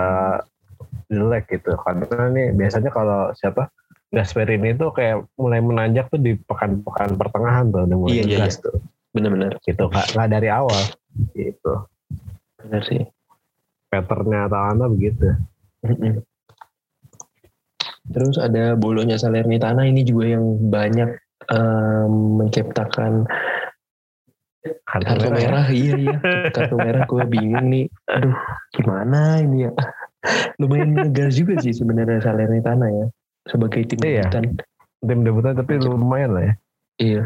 [1.10, 1.74] jelek gitu.
[1.82, 3.74] Karena nih biasanya kalau siapa
[4.16, 8.64] Gasperini itu kayak mulai menanjak tuh di pekan-pekan pertengahan tuh udah mulai Iya, iya, ngegas
[8.64, 8.76] tuh.
[9.12, 10.80] benar-benar Gitu nggak nggak dari awal
[11.32, 11.72] gitu.
[12.56, 13.04] benar sih
[13.86, 15.36] Patternnya Atalanta begitu.
[15.84, 16.24] Mm-mm.
[18.06, 21.10] Terus ada bolonya Salernitana ini juga yang banyak
[21.46, 23.26] em, menciptakan
[24.82, 26.18] Kartu kartu merah merah, iya iya
[26.50, 28.34] kartu merah gue bingung nih aduh
[28.74, 29.72] gimana ini ya
[30.58, 33.06] lumayan ngegas juga sih sebenarnya Salernitana ya
[33.46, 34.26] sebagai tim Iya.
[34.26, 34.44] debutan
[34.98, 36.54] Tim debutan tapi lumayan lah ya.
[36.98, 37.22] iya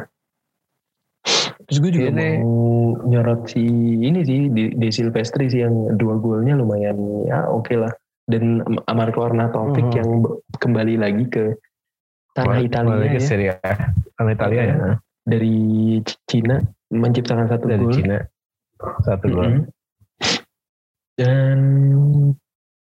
[1.65, 2.59] terus gue juga Ini- mau
[3.07, 3.63] nyorot si
[3.97, 7.93] ini sih di, di Silvestri sih yang dua golnya lumayan ya oke lah
[8.27, 8.61] dan
[8.91, 9.97] Marco Arnautovic Mhm.
[9.97, 11.45] yang be- kembali lagi ke
[12.33, 13.91] tanah Italia ke ya, Serie A.
[14.15, 14.75] Tanah Italia ya.
[15.23, 15.55] dari
[16.03, 16.59] C- Cina
[16.91, 18.19] menciptakan satu Dari gol Cina.
[19.03, 19.47] Satu gol.
[19.47, 19.63] Mm-mm.
[21.15, 21.59] Dan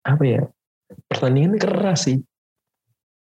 [0.05, 0.43] apa ya?
[1.09, 2.19] Pertandingannya keras sih.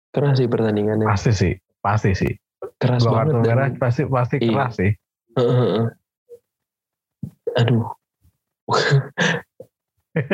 [0.09, 1.05] Keras sih pertandingannya.
[1.05, 2.31] Pasti sih, pasti sih.
[2.75, 3.25] Keras Gol banget.
[3.25, 4.49] kartu dan- merah pasti pasti Iya.
[4.51, 4.91] keras sih.
[7.55, 7.85] Aduh.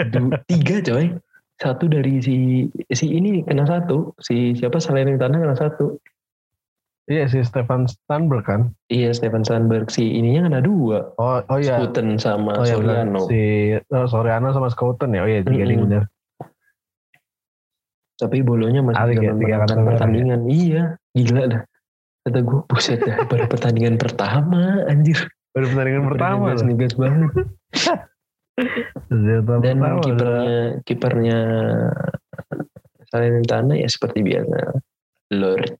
[0.09, 1.05] Du- tiga coy.
[1.55, 2.35] Satu dari si
[2.89, 5.99] si ini kena satu, si siapa Salernitana kena satu.
[7.05, 8.61] Iya si Stefan Stanberg kan.
[8.89, 11.13] Iya Stefan Sandberg si ininya kena dua.
[11.15, 11.77] Oh oh iya.
[11.77, 12.75] Skuten sama Oh iya.
[12.75, 13.21] Soriano.
[13.29, 13.41] Si
[13.77, 15.21] oh, Soriano sama Scouten ya.
[15.21, 15.85] Oh iya tiga Mm-mm.
[15.85, 16.03] benar.
[18.15, 20.41] Tapi bolonya masih memenangkan kartu merah pertandingan.
[20.47, 21.63] Iya, gila dah.
[22.25, 25.19] Kata gue, buset dah, baru pertandingan pertama, anjir.
[25.51, 27.31] Baru pertandingan pertama nih, banget.
[29.61, 31.39] Dan kipernya, kipernya
[33.11, 34.79] Salernitana ya seperti biasa.
[35.35, 35.75] Lord.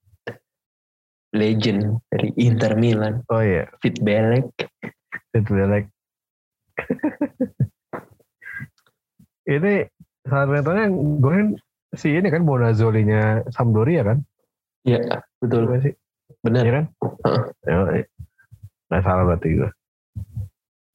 [1.36, 3.20] Legend dari Inter Milan.
[3.28, 3.68] Oh iya.
[3.84, 4.48] Fit Belek.
[5.36, 5.92] Itu jelek.
[9.56, 9.84] ini
[10.24, 11.60] Salernitana yang golin
[11.96, 14.20] si ini kan Bonazzoli-nya Sampdoria kan?
[14.86, 15.66] Ya, betul.
[15.66, 15.93] Bukan sih?
[16.46, 16.64] Benar.
[16.64, 16.86] Iya kan?
[17.26, 17.43] Heeh.
[17.66, 18.06] Ya, iya.
[18.91, 19.70] Nggak salah berarti gue.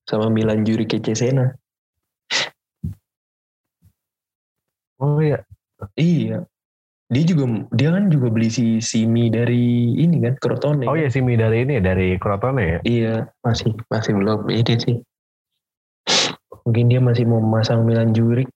[0.06, 1.50] Sama Milan Juri Cesena.
[5.00, 5.42] Oh iya.
[5.96, 6.44] Iya.
[7.10, 10.86] Dia juga dia kan juga beli si Simi dari ini kan Crotone.
[10.86, 12.78] Oh iya si Mi dari ini dari Crotone ya.
[12.86, 14.96] Iya, masih masih belum ini sih.
[16.62, 18.46] Mungkin dia masih mau memasang Milan Juric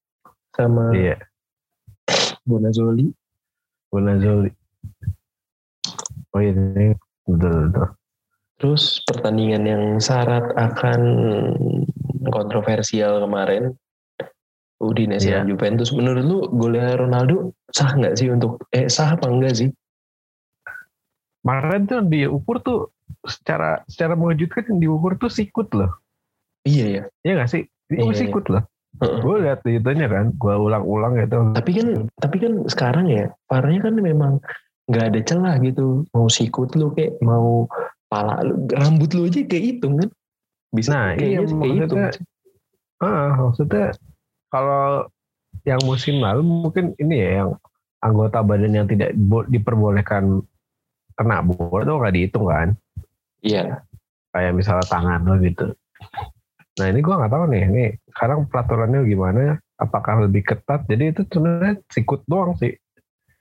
[0.55, 1.19] sama Iya.
[2.45, 3.09] Bonazzoli.
[3.89, 4.51] Bonazzoli.
[6.35, 6.93] Oh iya, ini
[7.25, 7.87] betul betul.
[8.55, 11.01] Terus pertandingan yang syarat akan
[12.31, 13.75] kontroversial kemarin
[14.79, 15.43] Udinese Iya.
[15.43, 15.91] dan Juventus.
[15.95, 19.71] Menurut lu golnya Ronaldo sah nggak sih untuk eh sah apa enggak sih?
[21.45, 22.79] Kemarin tuh diukur tuh
[23.25, 25.93] secara secara mengejutkan yang diukur tuh sikut loh.
[26.65, 27.03] Iya ya.
[27.21, 27.63] Iya gak sih?
[27.93, 28.17] Itu Iya, iya.
[28.17, 28.65] sikut loh.
[29.01, 31.51] Gue lihat di itunya kan, gue ulang-ulang gitu.
[31.53, 34.33] Tapi kan tapi kan sekarang ya parahnya kan memang
[34.87, 36.07] nggak ada celah gitu.
[36.11, 37.67] Mau sikut lu kayak mau
[38.07, 40.09] pala lu rambut lu aja kayak hitung kan.
[40.71, 41.99] Bisa Nah, iya, kayaknya kayak hitung.
[42.01, 42.33] maksudnya-
[42.99, 43.87] Ah, maksudnya
[44.49, 44.87] kalau
[45.63, 47.51] yang musim lalu mungkin ini ya yang
[47.99, 50.41] anggota badan yang tidak bo- diperbolehkan
[51.15, 52.69] kena bola tuh nggak dihitung kan?
[53.41, 53.83] Iya.
[54.31, 55.67] Kayak misalnya tangan lo gitu.
[56.75, 59.63] Nah ini gue nggak tahu nih, ini sekarang peraturannya gimana?
[59.79, 60.87] Apakah lebih ketat?
[60.91, 62.75] Jadi itu sebenarnya sikut doang sih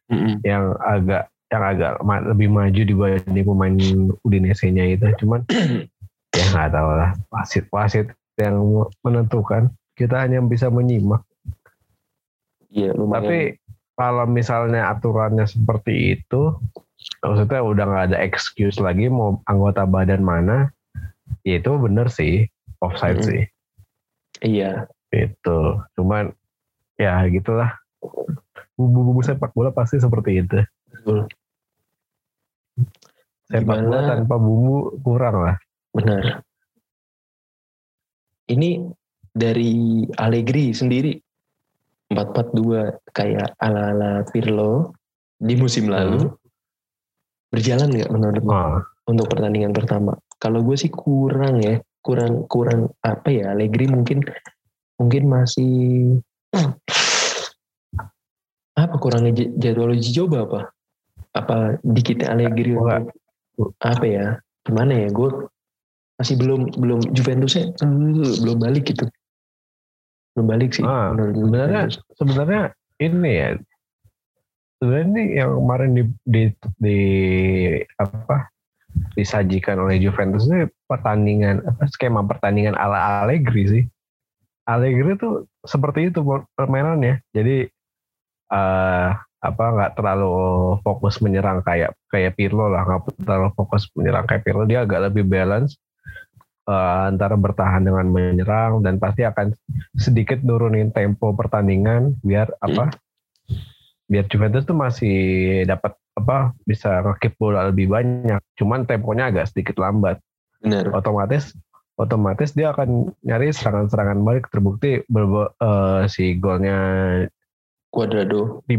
[0.10, 0.42] Mm-mm.
[0.46, 3.76] yang agak yang agak ma- lebih maju dibanding pemain
[4.26, 5.06] Udinese-nya itu.
[5.22, 5.46] Cuman
[6.38, 8.58] ya nggak tahu lah wasit wasit yang
[9.02, 9.70] menentukan.
[9.94, 11.22] Kita hanya bisa menyimak.
[12.74, 13.22] Iya lumayan.
[13.22, 13.38] Tapi
[13.94, 16.58] kalau misalnya aturannya seperti itu,
[17.22, 20.74] maksudnya udah nggak ada excuse lagi mau anggota badan mana,
[21.46, 22.50] ya itu bener sih
[22.84, 23.30] offside Mm-mm.
[23.32, 23.44] sih.
[24.44, 24.86] iya.
[25.10, 25.80] Itu.
[25.96, 26.36] Cuman
[27.00, 27.72] ya gitulah.
[28.74, 30.60] Bumbu-bumbu sepak bola pasti seperti itu.
[30.92, 31.30] Betul.
[33.48, 34.10] Sepak bola Gimana?
[34.18, 35.56] tanpa bumbu kurang lah.
[35.94, 36.42] Benar.
[38.50, 38.82] Ini
[39.30, 41.14] dari Allegri sendiri
[42.12, 44.94] 4-4-2 kayak ala-ala Pirlo
[45.40, 46.30] di musim lalu
[47.50, 48.78] berjalan nggak menurut Oh,
[49.10, 50.18] untuk pertandingan pertama?
[50.42, 53.56] Kalau gue sih kurang ya, kurang kurang apa ya?
[53.56, 54.22] Allegri mungkin
[55.00, 55.74] mungkin masih
[58.78, 60.62] apa kurangnya jadwal uji coba apa?
[61.34, 64.28] Apa dikitnya Allegri untuk apa ya?
[64.68, 65.10] Gimana ya?
[65.10, 65.48] Gue
[66.20, 69.08] masih belum belum Juventusnya eh, belum balik gitu.
[70.36, 70.84] Belum balik sih.
[70.86, 71.82] Ah, sebenarnya
[72.20, 72.62] sebenarnya
[73.02, 73.50] ini ya
[74.84, 76.44] sebenarnya yang kemarin di, di,
[76.76, 77.00] di
[77.96, 78.52] apa
[79.14, 83.84] disajikan oleh Juventus itu pertandingan apa skema pertandingan ala Allegri sih.
[84.66, 86.24] Allegri tuh seperti itu
[86.58, 87.22] permainannya.
[87.36, 87.68] Jadi
[88.54, 89.10] eh
[89.44, 90.34] apa nggak terlalu
[90.88, 94.64] fokus menyerang kayak kayak Pirlo lah nggak terlalu fokus menyerang kayak Pirlo.
[94.64, 95.76] Dia agak lebih balance
[96.70, 99.52] eh, antara bertahan dengan menyerang dan pasti akan
[100.00, 102.94] sedikit nurunin tempo pertandingan biar apa
[104.08, 105.18] biar Juventus tuh masih
[105.66, 110.22] dapat apa bisa ngekip bola lebih banyak cuman temponya agak sedikit lambat
[110.62, 110.94] benar.
[110.94, 111.58] otomatis
[111.98, 116.78] otomatis dia akan nyari serangan-serangan balik terbukti berbe- eh, si golnya
[117.94, 118.66] Cuadrado.
[118.66, 118.78] di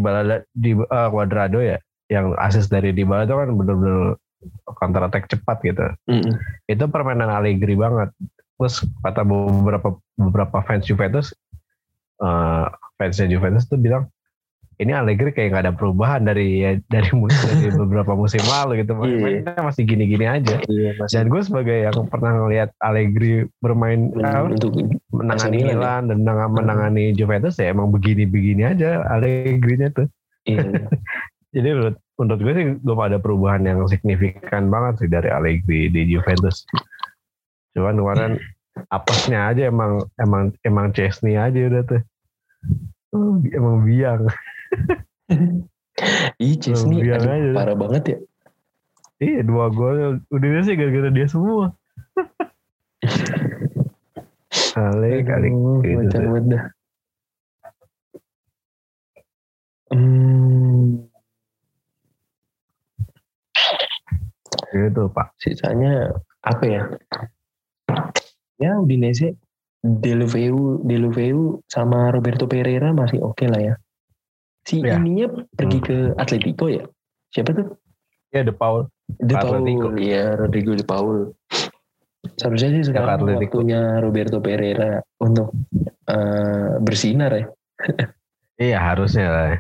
[0.55, 1.79] di eh, Cuadrado ya
[2.11, 4.19] yang asis dari Dybala itu kan bener-bener
[4.77, 6.35] counter attack cepat gitu Mm-mm.
[6.69, 8.13] itu permainan Allegri banget.
[8.61, 11.33] Terus kata beberapa beberapa fans Juventus,
[12.21, 12.67] eh
[13.01, 14.07] fansnya Juventus tuh bilang
[14.79, 18.93] ini Allegri kayak nggak ada perubahan dari dari musim dari beberapa musim lalu gitu.
[18.99, 19.19] Iya.
[19.23, 20.57] Mainnya masih gini-gini aja.
[20.67, 24.73] Iya masih Dan gue sebagai yang pernah ngelihat Allegri bermain apa, untuk
[25.15, 25.75] menangani Milan ya?
[25.75, 30.07] Milan dan menang- menangani Juventus ya emang begini-begini aja Allegri-nya tuh.
[30.49, 30.63] iya.
[31.55, 36.03] Jadi menurut, menurut gue sih belum ada perubahan yang signifikan banget sih dari Allegri di
[36.11, 36.67] Juventus.
[37.79, 38.33] Cuman kemarin
[38.91, 42.03] apesnya aja emang emang emang Chesney aja udah tuh.
[43.55, 44.27] Emang biang.
[46.43, 47.51] Ih, aduh, aja.
[47.55, 48.19] parah banget ya.
[49.23, 51.73] Iya dua gol udah sih gara-gara dia semua.
[54.75, 55.49] kali kali
[55.87, 56.67] gitu macam.
[59.95, 61.07] Hmm,
[64.75, 65.31] gitu pak.
[65.39, 66.11] sisanya
[66.43, 66.83] apa ya?
[68.59, 69.39] Ya Udinese,
[69.85, 73.75] Deluveu, Deluveu sama Roberto Pereira masih oke lah ya.
[74.65, 74.97] Si Ya.
[74.97, 75.85] ininya pergi Hmm.
[75.85, 76.85] ke Atletico ya?
[77.31, 77.67] Siapa tuh?
[78.31, 78.89] Ya De Paul.
[79.15, 79.89] De Atletico.
[79.89, 81.19] Paul, ya Rodrigo De Paul.
[82.35, 83.61] Seharusnya sih sekarang Atletico.
[83.61, 85.53] waktunya Roberto Pereira untuk
[86.05, 87.47] eh, bersinar ya.
[88.57, 89.59] Iya harusnya lah.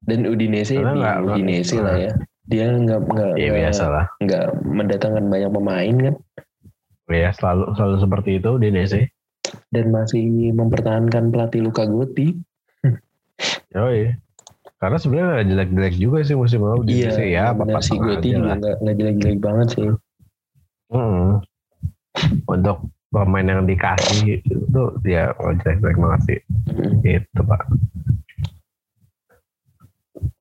[0.00, 2.12] Dan Udinese Karena di nggak- Udinese lah ya.
[2.42, 4.04] Dia nggak nggak Iya nggak- biasa lah.
[4.18, 6.14] nggak mendatangkan banyak pemain kan
[7.06, 9.04] Ya selalu selalu seperti itu di sih.
[9.70, 12.34] dan masih mempertahankan pelatih Luka Gotti.
[13.74, 14.16] Oh iya.
[14.82, 17.44] Karena sebenarnya nggak jelek-jelek juga sih musim lalu di Iya, ya.
[17.54, 18.52] benar papat si tengah Gotti aja juga
[18.82, 19.88] nggak jelek-jelek banget sih.
[20.90, 21.28] Hmm.
[22.50, 22.76] Untuk
[23.14, 26.38] pemain yang dikasih itu dia oh, jelek-jelek banget sih.
[26.74, 26.98] Mm.
[27.06, 27.62] Itu pak.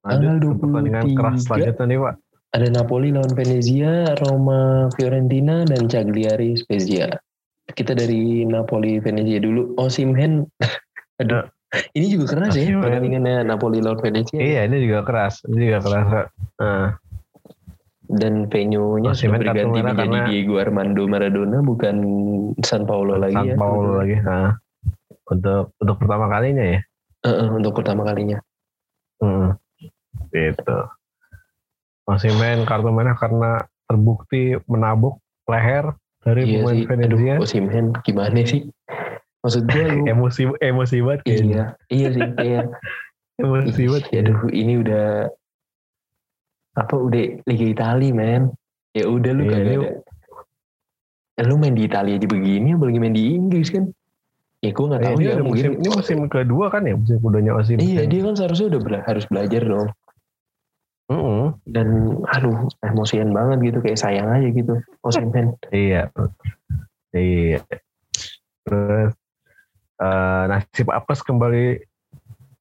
[0.01, 1.19] Lanjut ke pertandingan 23.
[1.21, 2.15] keras selanjutnya nih Pak.
[2.51, 3.93] Ada Napoli lawan Venezia,
[4.25, 7.07] Roma Fiorentina, dan Cagliari Spezia.
[7.71, 9.77] Kita dari Napoli Venezia dulu.
[9.77, 10.49] Osimhen,
[11.21, 11.45] aduh,
[11.91, 12.81] ini juga keras ya Osimhen.
[12.83, 14.37] pertandingannya Napoli lawan Venezia.
[14.37, 15.43] Iya ini juga keras.
[15.45, 16.05] Ini juga keras.
[16.57, 16.87] Nah,
[18.11, 21.95] Dan venue-nya sudah berganti menjadi karena- Diego Armando Maradona, bukan
[22.59, 23.55] San Paulo lagi San ya.
[23.55, 24.19] Paulo lagi.
[24.19, 24.51] Nah,
[25.25, 26.79] untuk untuk pertama kalinya ya.
[27.23, 28.43] Heeh, untuk pertama kalinya.
[29.17, 29.55] Hmm.
[30.27, 30.77] Gitu.
[32.03, 35.15] Masih main kartu merah karena terbukti menabuk
[35.47, 37.33] leher dari Iya pemain sih, Venezia.
[37.37, 38.67] aduh Osimhen gimana sih?
[39.41, 41.45] Maksud gue lu, emosi emosi banget kayaknya.
[41.49, 42.61] iya, iya sih, iya.
[43.41, 44.03] Emosi banget.
[44.13, 45.05] Ih, aduh ini udah
[46.71, 48.43] apa udah Liga Italia men
[48.93, 49.89] ya udah lu Iya, kagak ada
[51.35, 53.89] Eh, lu main di Italia aja begini apalagi main di Inggris kan
[54.61, 57.51] ya gue nggak tahu ya udah mungkin musim, ini musim kedua kan ya musim keduanya
[57.57, 57.81] Osimhen.
[57.81, 59.87] iya dia kan seharusnya udah bela- harus belajar dong
[61.09, 61.43] Mm-mm.
[61.65, 61.87] dan
[62.29, 66.13] aduh emosian banget gitu kayak sayang aja gitu Osimhen Iya.
[67.11, 67.59] Iya.
[68.63, 69.11] Terus
[70.01, 71.77] eh, nasib apes kembali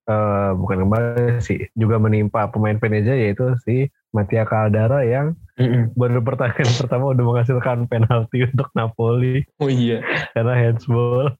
[0.05, 5.93] eh, bukan kembali sih juga menimpa pemain Venezia yaitu si Mattia Caldara yang Mm-mm.
[5.95, 10.01] baru pertandingan pertama udah menghasilkan penalti untuk Napoli oh iya
[10.33, 11.31] karena handsball.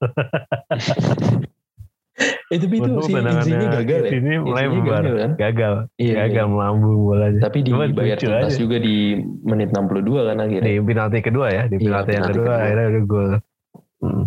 [2.51, 5.01] eh tapi itu Untung si Insigne gagal ya Insigne melebar.
[5.01, 6.51] gagal kan Gagal, iya, gagal iya.
[6.51, 7.39] melambung bolanya.
[7.41, 8.95] tapi dibayar tuntas juga di
[9.41, 12.61] menit 62 kan akhirnya Di penalti kedua ya, di Iya, penalti yang penalti kedua kedua.
[12.61, 13.31] akhirnya udah gol.
[14.01, 14.23] Hmm.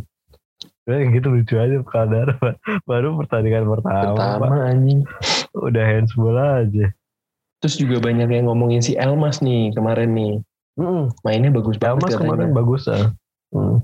[0.84, 2.36] Udah gitu lucu aja Caldara
[2.90, 4.40] baru pertandingan pertama, Pak.
[4.40, 5.00] pertama anjing
[5.56, 6.92] udah handsball aja.
[7.64, 10.34] Terus juga banyak yang ngomongin si Elmas nih kemarin nih.
[10.76, 11.08] Mm.
[11.24, 12.20] Mainnya bagus banget Elmas katanya.
[12.20, 13.06] kemarin bagus ah.
[13.54, 13.80] Hmm.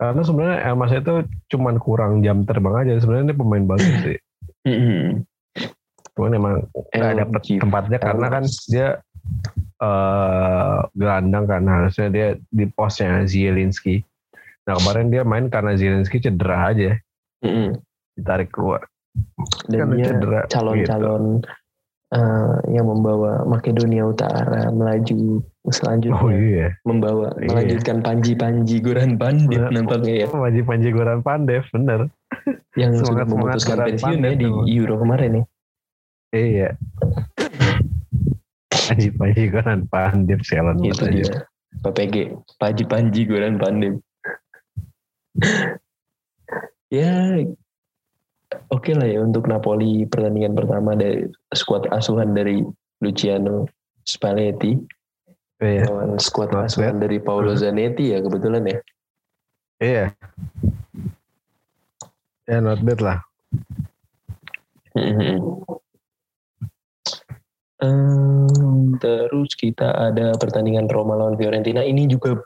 [0.00, 1.14] Karena sebenarnya Elmas itu
[1.52, 2.96] cuman kurang jam terbang aja.
[3.04, 4.18] Sebenarnya dia pemain bagus sih.
[6.16, 8.64] Cuman emang nggak El- dapet tempatnya karena kan Elmas.
[8.64, 8.88] dia
[9.80, 14.00] eh gelandang kan harusnya dia di posnya Zielinski.
[14.70, 16.94] Nah kemarin dia main karena Zielinski cedera aja,
[17.42, 17.74] Mm-mm.
[18.14, 18.86] ditarik keluar.
[19.66, 20.46] Dan dia cedera.
[20.46, 20.54] gitu.
[20.54, 21.42] calon-calon
[22.10, 26.14] eh, yang membawa Makedonia Utara melaju selanjutnya.
[26.16, 26.70] Oh iya.
[26.82, 27.50] Membawa, Iya.
[27.50, 30.26] melanjutkan Panji-Panji Goran Bandit Nah, nampaknya ya.
[30.28, 32.06] Panji Panji Goran Pandev bener.
[32.78, 34.46] Yang sudah semangat- memutuskan Goran pensiun ya Pandev di.
[34.72, 35.44] Euro kemarin ya.
[36.30, 36.68] Iya.
[38.70, 41.46] Panji Panji Goran Pandev sialan Itu dia.
[41.80, 42.14] PPG.
[42.56, 43.98] Panji-Panji Goran Bandit.
[46.94, 47.38] ya
[48.70, 52.66] oke lah ya untuk Napoli pertandingan pertama dari skuad asuhan dari
[52.98, 53.70] Luciano
[54.02, 55.00] Spalletti
[55.60, 55.84] Iya.
[55.92, 58.78] lawan skuad Not asuhan dari Paolo Zanetti ya kebetulan ya.
[59.80, 60.04] Iya.
[62.48, 63.18] Ya not bad lah.
[67.80, 72.40] Ehm, terus kita ada pertandingan Roma lawan Fiorentina ini juga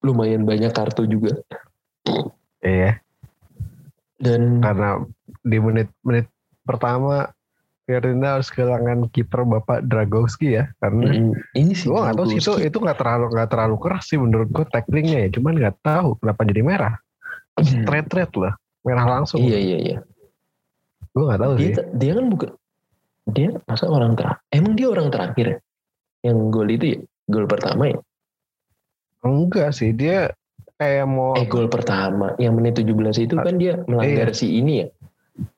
[0.00, 1.36] lumayan banyak kartu juga
[2.60, 3.00] Iya.
[4.20, 5.00] dan Karena
[5.40, 6.28] di menit-menit
[6.60, 7.32] pertama
[7.88, 10.68] Fiorentina harus kehilangan kiper Bapak Dragowski ya.
[10.78, 14.04] Karena mm, ini sih gue nggak tahu sih itu itu nggak terlalu nggak terlalu keras
[14.06, 15.28] sih menurut gue tacklingnya ya.
[15.34, 16.94] Cuman nggak tahu kenapa jadi merah.
[17.58, 18.54] Straight red lah.
[18.84, 19.40] Merah langsung.
[19.40, 19.96] iya iya iya
[21.10, 21.74] Gue nggak tahu dia sih.
[21.98, 22.50] dia kan bukan
[23.30, 25.58] dia masa orang terakhir emang dia orang terakhir ya
[26.24, 27.98] yang gol itu ya gol pertama ya
[29.20, 30.32] Enggak sih dia
[30.80, 34.86] kayak mau eh gol pertama yang menit 17 itu kan dia melanggar si ini ya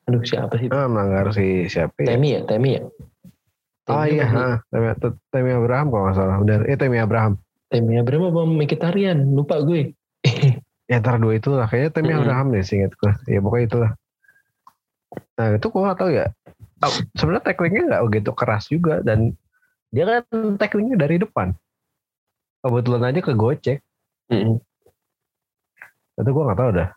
[0.03, 2.15] aduh siapa sih ah, melanggar si siapa ya?
[2.15, 2.83] Temi ya Temi ya
[3.83, 4.39] Oh Temi iya, apa sih?
[4.39, 4.87] ha, Temi,
[5.27, 6.35] Temi Abraham kalau nggak salah.
[6.39, 7.33] Benar, eh Temi Abraham.
[7.67, 9.91] Temi Abraham apa Mkhitaryan lupa gue
[10.89, 11.67] Ya antara dua itu lah.
[11.67, 12.11] Kayaknya Temi.
[12.15, 13.11] Abraham deh singkat gue.
[13.27, 13.91] Ya pokoknya itulah.
[15.35, 16.27] Nah itu gue gak tahu ya.
[16.83, 19.03] Oh, Sebenarnya tacklingnya nggak begitu keras juga.
[19.03, 19.35] Dan
[19.91, 21.51] dia kan tacklingnya dari depan.
[22.63, 23.77] Kebetulan aja ke gocek.
[24.27, 24.55] Mm-mm.
[26.15, 26.89] Itu gue gak tahu dah.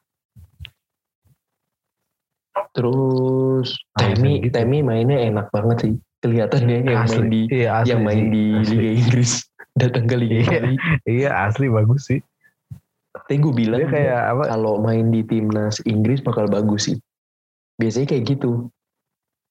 [2.72, 4.52] Terus Ah, Temi gitu.
[4.52, 7.14] Temi mainnya enak banget sih kelihatan dia yang asli.
[7.14, 8.28] main di iya, asli yang main sih.
[8.28, 8.74] di asli.
[8.74, 9.30] Liga Inggris
[9.80, 10.40] datang ke Liga Iya.
[10.40, 12.20] Inggris Iya asli bagus sih.
[13.16, 14.42] tapi gue bilang Dia kayak apa?
[14.46, 16.96] kalau main di timnas Inggris bakal bagus sih
[17.74, 18.68] biasanya kayak gitu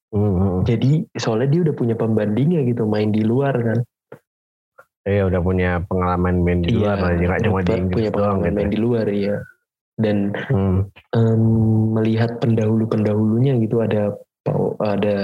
[0.06, 3.82] Hmm, jadi soalnya dia udah punya pembandingnya gitu main di luar kan
[5.06, 7.14] Iya udah punya pengalaman main di luar lah.
[7.14, 8.56] Nggak cuma di punya- Inggris punya doang pengalaman gitu.
[8.56, 9.36] main di luar ya
[9.96, 10.16] dan
[10.50, 10.78] Hmm.
[11.14, 11.42] em,
[11.94, 14.12] melihat pendahulu-pendahulunya gitu ada
[14.78, 15.16] ada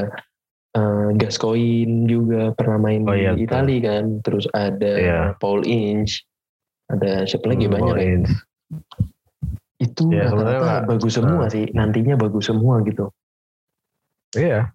[0.72, 3.44] eh, Gascoigne juga pernah main Oh, di iya, betul.
[3.44, 5.20] Italia kan terus ada Iya.
[5.36, 6.24] Paul Inch
[6.88, 8.00] ada siapa lagi Hmm, banyak ya.
[8.00, 8.32] points.
[9.76, 11.50] itu Ya, rata-rata bagus semua nah.
[11.50, 13.10] sih nantinya bagus semua gitu
[14.32, 14.72] Iya.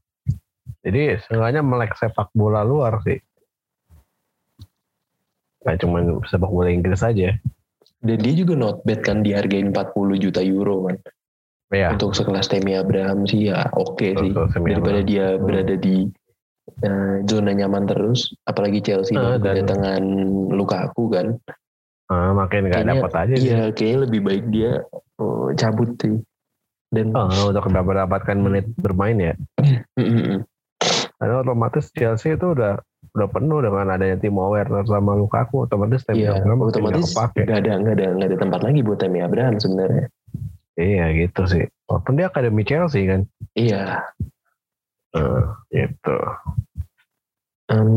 [0.84, 3.18] Jadi seenggaknya melek sepak bola luar sih.
[5.68, 7.36] Gak cuma sepak bola Inggris aja.
[8.00, 10.98] Dan dia juga not bad kan dihargain 40 juta euro kan.
[11.68, 11.92] Ya.
[11.92, 14.32] Untuk sekelas Temi Abraham sih ya oke sih.
[14.32, 15.12] Untuk Tammy Daripada Abraham.
[15.12, 15.96] dia berada di
[16.80, 18.32] eh, zona nyaman terus.
[18.44, 20.04] Apalagi Chelsea baru dan- kedatangan
[20.56, 21.28] Lukaku kan.
[22.08, 23.48] Ah, makin gak Kayaknya- dapat aja sih.
[23.52, 24.72] Iya kayaknya lebih baik dia
[25.20, 26.16] oh, cabut sih.
[26.88, 29.34] Dan Oh, untuk mendapatkan menit bermain ya.
[31.18, 32.80] Karena otomatis Chelsea itu udah
[33.18, 37.72] udah penuh dengan adanya Timo Werner sama Lukaku otomatis Tammy Iya, Abraham otomatis nggak ada
[37.76, 40.06] nggak ada nggak ada tempat lagi buat Temi Abraham sebenarnya.
[40.74, 41.66] Iya gitu sih.
[41.84, 43.26] Walaupun dia akademi Chelsea kan.
[43.52, 44.06] Iya.
[45.12, 46.18] Eh, gitu.
[47.68, 47.90] Em,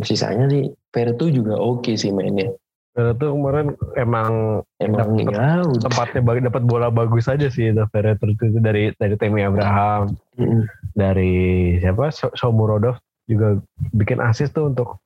[0.00, 2.52] sisanya sih Vertu juga oke sih mainnya.
[2.94, 8.28] Tuh kemarin emang Emang Dapet- ya tempatnya bagi- dapat bola bagus aja sih itu Ferreter
[8.28, 10.62] itu dari dari Tammy Abraham, Mm,
[10.94, 11.34] dari
[11.76, 12.12] siapa?
[12.12, 13.60] So- Shomurodov juga
[13.96, 15.00] bikin assist tuh untuk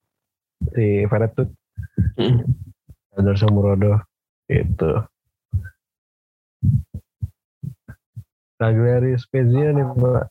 [0.74, 1.46] si Ferreter
[2.18, 2.42] mm.
[3.14, 4.02] dari Shomurodov
[4.50, 4.92] itu.
[8.58, 10.24] Cagliari Spezia nih Mbak.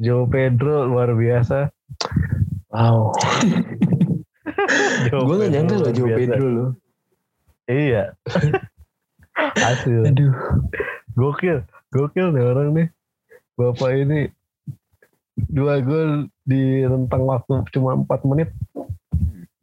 [0.00, 1.68] Joe Pedro luar biasa.
[2.72, 3.12] Wow.
[5.12, 6.08] Gue gak nyangka loh Joe.
[6.16, 6.70] Pedro loh.
[7.68, 8.16] Iya.
[9.64, 10.08] Hasil.
[10.08, 10.32] Aduh.
[11.12, 11.64] Gokil.
[11.92, 12.88] Gokil nih orang nih.
[13.56, 14.28] Bapak ini
[15.36, 18.48] dua gol di rentang waktu cuma 4 menit.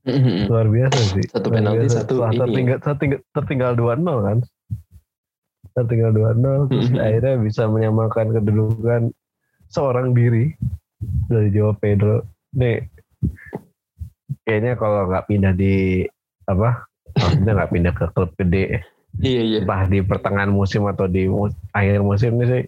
[0.04, 0.40] Mm, mm.
[0.52, 1.26] Luar biasa sih.
[1.32, 2.40] Satu penalti, satu Setelah ini.
[2.44, 4.38] tertinggal, tertinggal, tertinggal 2-0 kan.
[5.74, 6.68] Tertinggal 2-0.
[6.68, 7.00] Terus Mhm.
[7.00, 9.02] akhirnya bisa menyamakan kedudukan
[9.72, 10.52] seorang diri
[11.32, 12.28] dari Jawa Pedro.
[12.54, 12.84] Nih,
[14.44, 16.04] kayaknya kalau nggak pindah di
[16.44, 16.84] apa
[17.16, 18.84] maksudnya nggak pindah ke klub gede
[19.24, 19.58] Iya iya.
[19.64, 21.30] entah di pertengahan musim atau di
[21.72, 22.64] akhir musim ini sih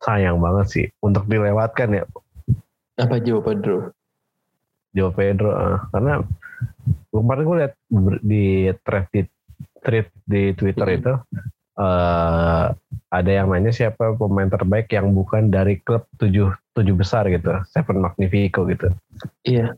[0.00, 2.04] sayang banget sih untuk dilewatkan ya
[3.00, 3.96] Apa Joe Pedro?
[4.92, 5.78] Joe Pedro eh.
[5.94, 6.20] karena
[7.08, 7.74] kemarin gue lihat
[8.20, 8.44] di
[8.84, 9.22] thread di
[9.80, 10.98] thread di Twitter Mhm.
[10.98, 11.14] itu
[11.80, 12.66] eh
[13.10, 18.02] ada yang nanya siapa pemain terbaik yang bukan dari klub tujuh tujuh besar gitu Seven
[18.02, 18.92] Magnifico gitu
[19.46, 19.74] Iya.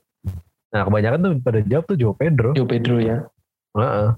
[0.72, 3.22] nah kebanyakan tuh pada jawab tuh Joe Pedro Joe Pedro ya.
[3.76, 4.08] Heeh.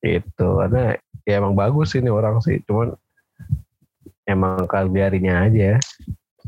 [0.00, 0.96] Itu karena
[1.28, 2.96] ya emang bagus ini orang sih, cuman
[4.24, 5.76] emang Cagliari-nya aja.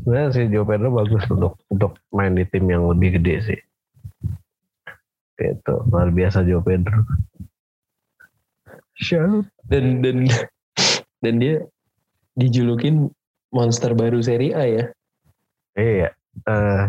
[0.03, 3.59] Sebenarnya si Joe Pedro bagus untuk untuk main di tim yang lebih gede sih.
[5.39, 7.07] Gitu, luar biasa Joe Pedro.
[8.99, 9.47] Shout.
[9.63, 10.27] Dan dan
[11.23, 11.63] dan dia
[12.35, 13.15] dijulukin
[13.55, 14.85] monster baru Serie A ya.
[15.79, 16.09] Iya.
[16.49, 16.83] eh,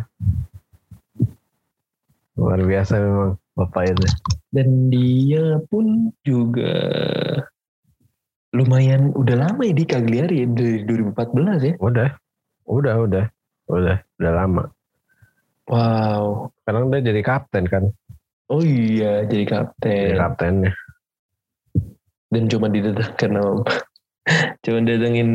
[2.34, 4.06] luar biasa memang bapak itu.
[4.50, 6.74] Dan dia pun juga
[8.54, 11.74] lumayan udah lama ya di Cagliari ya, dari 2014 ya.
[11.78, 12.08] Udah,
[12.66, 13.24] udah, udah,
[13.70, 14.64] udah, udah lama.
[15.64, 16.52] Wow.
[16.60, 17.88] Sekarang dia jadi kapten kan,
[18.52, 20.14] Oh iya jadi jadi kapten.
[20.20, 20.72] kaptennya.
[22.28, 23.52] Dan cuma didatangkan sama
[24.64, 25.30] cuma datengin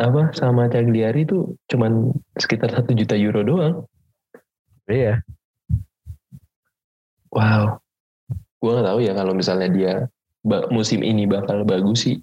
[0.00, 3.76] apa sama Cagliari tuh cuman sekitar satu juta euro doang.
[4.88, 5.20] Iya.
[7.28, 7.80] Wow.
[8.62, 9.92] Gue gak tahu ya kalau misalnya dia
[10.72, 12.16] musim ini bakal bagus sih.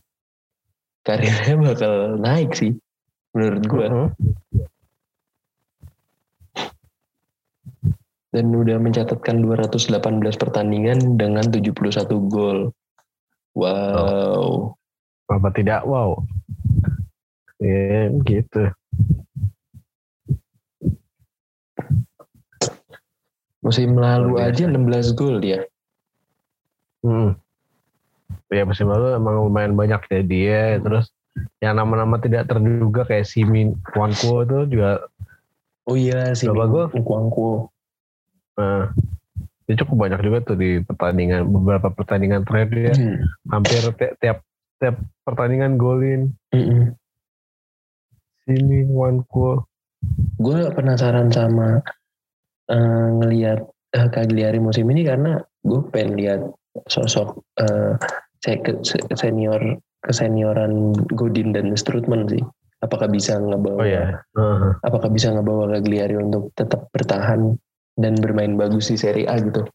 [1.06, 2.74] Karirnya bakal naik sih.
[3.34, 3.86] Menurut gue.
[3.86, 4.10] Mhm.
[8.30, 12.70] Dan udah mencatatkan 218 pertandingan dengan 71 gol.
[13.58, 14.78] Wow.
[15.26, 15.82] Apa tidak?
[15.86, 16.22] Wow.
[17.58, 18.70] Ya gitu.
[23.60, 25.66] Musim lalu aja 16 gol dia.
[27.02, 27.36] Hmm.
[28.50, 30.62] Ya musim lalu emang lumayan banyak ya dia.
[30.80, 31.12] Terus
[31.60, 35.06] yang nama-nama tidak terduga kayak Simin Kwanko itu juga
[35.90, 37.02] Oh iya si Berapa gol?
[37.02, 37.50] Kuangku.
[38.62, 38.86] eh,
[39.66, 42.94] dia cukup banyak juga tuh di pertandingan beberapa pertandingan terakhir dia
[43.50, 44.46] hampir ti- tiap
[44.78, 46.34] tiap pertandingan golin
[48.46, 49.66] Simin Kwanko.
[50.38, 51.82] Gue penasaran sama
[52.70, 56.42] eh, ngelihat eh, Cagliari musim ini karena gue pengen lihat
[56.86, 57.42] sosok
[58.40, 62.42] se- senior kesenioran Godin dan Strutman sih.
[62.80, 64.24] Apakah bisa ngebawa Oh ya.
[64.40, 64.72] Heeh.
[64.88, 67.60] apakah bisa ngebawa Cagliari untuk tetap bertahan
[68.00, 69.68] dan bermain bagus di Serie A gitu.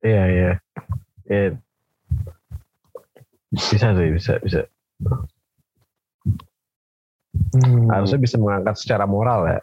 [0.00, 0.52] Iya iya.
[1.28, 1.52] Ya.
[3.52, 4.60] Bisa sih bisa bisa.
[7.52, 7.88] Hmm.
[7.92, 9.60] Harusnya bisa mengangkat secara moral ya.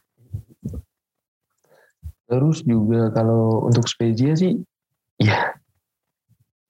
[2.30, 4.62] Terus juga kalau untuk Spezia sih,
[5.18, 5.58] ya.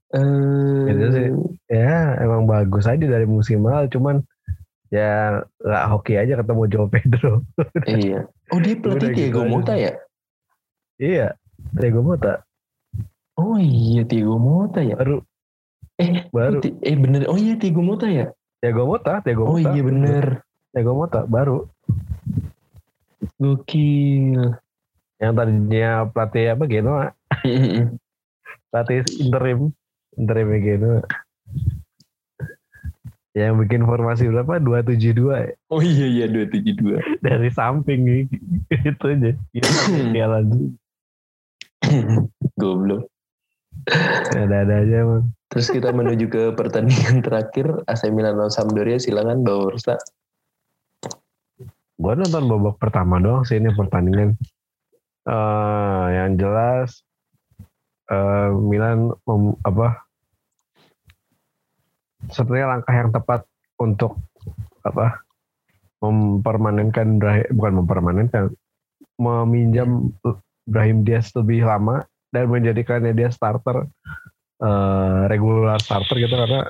[0.10, 1.28] Eh, sih.
[1.70, 3.86] Ya emang bagus aja dari musim lalu.
[3.94, 4.26] Cuman
[4.90, 7.46] ya nggak hoki aja ketemu Joe Pedro.
[7.86, 8.26] iya.
[8.50, 9.54] Oh dia pelatih Diego gitu.
[9.62, 9.94] Mota ya?
[10.98, 11.38] iya,
[11.78, 12.42] Diego Mota
[13.38, 14.98] Oh iya Diego Mota ya.
[14.98, 15.22] baru
[16.02, 17.30] Eh baru Ti- Eh bener.
[17.30, 18.34] Oh iya Diego Mota ya.
[18.58, 19.70] Diego Mota, Diego Oh Mota.
[19.78, 20.42] iya bener.
[20.74, 21.70] Diego Mota baru
[23.38, 24.58] Gokil.
[25.20, 27.06] yang tadinya pelatih apa Genoa,
[28.72, 29.76] pelatih interim,
[30.20, 31.00] interim Genoa.
[33.38, 34.60] Yang bikin formasi berapa?
[34.60, 35.48] 272 ya?
[35.72, 37.24] oh iya iya 272.
[37.24, 38.24] dari samping nih.
[38.74, 39.32] itu aja.
[40.18, 40.46] Jalan.
[42.60, 43.08] Goblok.
[44.36, 45.24] Ada-ada aja emang.
[45.50, 49.96] Terus kita menuju ke pertandingan terakhir AC Milan lawan Sampdoria silakan bawa Ursa.
[52.00, 54.36] Gue nonton babak pertama doang sih ini pertandingan.
[55.26, 57.02] Eh yang jelas
[58.10, 60.09] eh Milan mem- apa
[62.28, 63.42] sebenarnya langkah yang tepat
[63.80, 64.20] untuk
[64.84, 65.24] apa
[66.00, 67.20] mempermanenkan
[67.56, 68.44] bukan mempermanenkan
[69.20, 70.12] meminjam
[70.64, 73.88] Brahim Diaz lebih lama dan menjadikannya dia starter
[74.60, 76.36] eh regular starter gitu.
[76.36, 76.68] Karena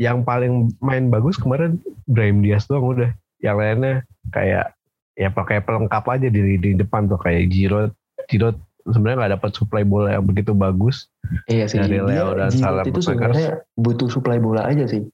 [0.00, 3.10] yang paling main bagus kemarin Brahim Diaz doang udah.
[3.40, 3.94] Yang lainnya
[4.32, 4.72] kayak
[5.14, 7.92] ya pakai pelengkap aja di di depan tuh kayak Giroud
[8.26, 11.08] Giroud sebenarnya nggak dapat supply bola yang begitu bagus
[11.48, 11.80] Iya sih.
[11.80, 15.08] Dari dia Leo dan Salah itu sebenarnya butuh supply bola aja sih.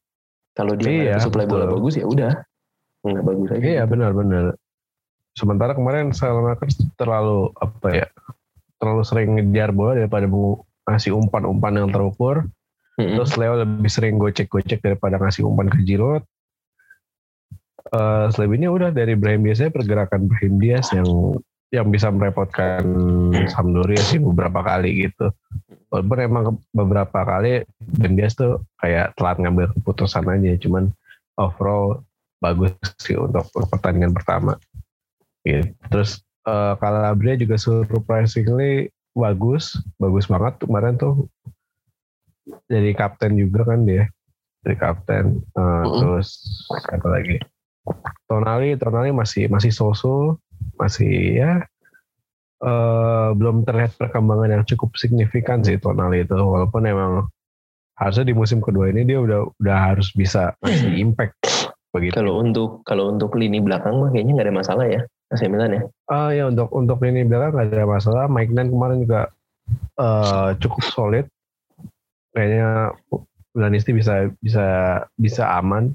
[0.59, 2.35] Kalau dia Iya, ada supply bola bagus ya udah
[3.01, 3.63] nggak bagus aja.
[3.65, 4.61] iya benar-benar
[5.33, 8.07] sementara kemarin Salamakers terlalu apa ya
[8.77, 10.29] terlalu sering ngejar bola daripada
[10.85, 12.45] ngasih umpan-umpan yang terukur
[13.01, 13.17] Mm-mm.
[13.17, 16.21] Terus Leo lebih sering gocek-gocek daripada ngasih umpan ke Giroud.
[17.91, 21.09] Eh selebihnya udah dari Brahim Diaz pergerakan Brahim Diaz yang
[21.71, 22.83] yang bisa merepotkan
[23.47, 25.31] Sampdoria sih beberapa kali gitu.
[25.91, 26.45] Walaupun emang
[26.75, 27.67] beberapa kali
[28.15, 30.91] Diaz tuh kayak telat ngambil keputusan aja, cuman
[31.39, 32.03] overall
[32.43, 34.59] bagus sih untuk pertandingan pertama.
[35.47, 35.71] Gitu.
[35.91, 41.27] Terus eh Calabria juga surprisingly bagus, bagus banget kemarin tuh
[42.67, 44.11] jadi kapten juga kan dia
[44.63, 45.99] dari kapten Eh, Mm-mm.
[46.01, 46.29] terus
[46.89, 47.37] apa lagi
[48.29, 50.39] Tonali Tonali masih masih soso
[50.79, 51.53] masih ya
[52.61, 57.13] eh belum terlihat perkembangan yang cukup signifikan sih Tonali itu walaupun emang
[57.97, 61.37] harusnya di musim kedua ini dia udah udah harus bisa ngasih impact
[61.91, 65.01] begitu Kalau untuk kalau untuk lini belakang mah kayaknya nggak ada masalah ya
[65.31, 65.83] AC Milan ya.
[66.11, 68.25] Ah ya untuk untuk ini belakang nggak ada masalah.
[68.27, 69.31] Mike Nan kemarin juga
[69.99, 71.27] eh, cukup solid.
[72.35, 72.95] Kayaknya
[73.55, 74.67] Milanisti bisa bisa
[75.19, 75.95] bisa aman,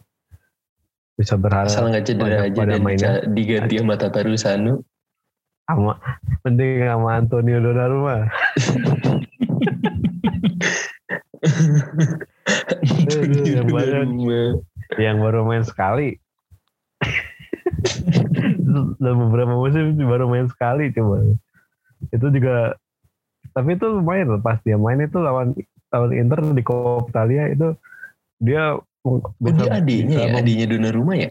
[1.15, 3.11] bisa berharap Asal nggak cedera aja pada dan mainnya.
[3.25, 4.83] diganti sama Tataru Sanu.
[5.65, 5.97] sama
[6.45, 8.29] penting sama Antonio Donnarumma.
[13.05, 14.61] Aduh, yang baru-
[15.01, 16.19] yang baru main sekali.
[18.99, 21.23] Dalam beberapa musim baru main sekali coba.
[22.13, 22.77] Itu juga
[23.55, 25.55] tapi itu lumayan loh pas dia main itu lawan
[25.89, 27.71] lawan Inter di Coppa Italia itu
[28.37, 28.75] dia
[29.05, 30.41] Oh, dia adiknya ya?
[30.41, 31.29] Adiknya duna rumah ya?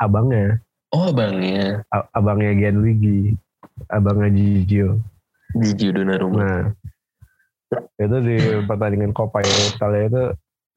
[0.00, 0.64] Abangnya.
[0.96, 1.84] Oh, abangnya.
[1.92, 3.36] A abangnya Gian Wigi.
[3.92, 4.96] Abangnya Gigio.
[5.60, 6.72] Gigio duna rumah.
[7.70, 9.52] Nah, itu di pertandingan Copa ya.
[9.76, 10.22] Italia itu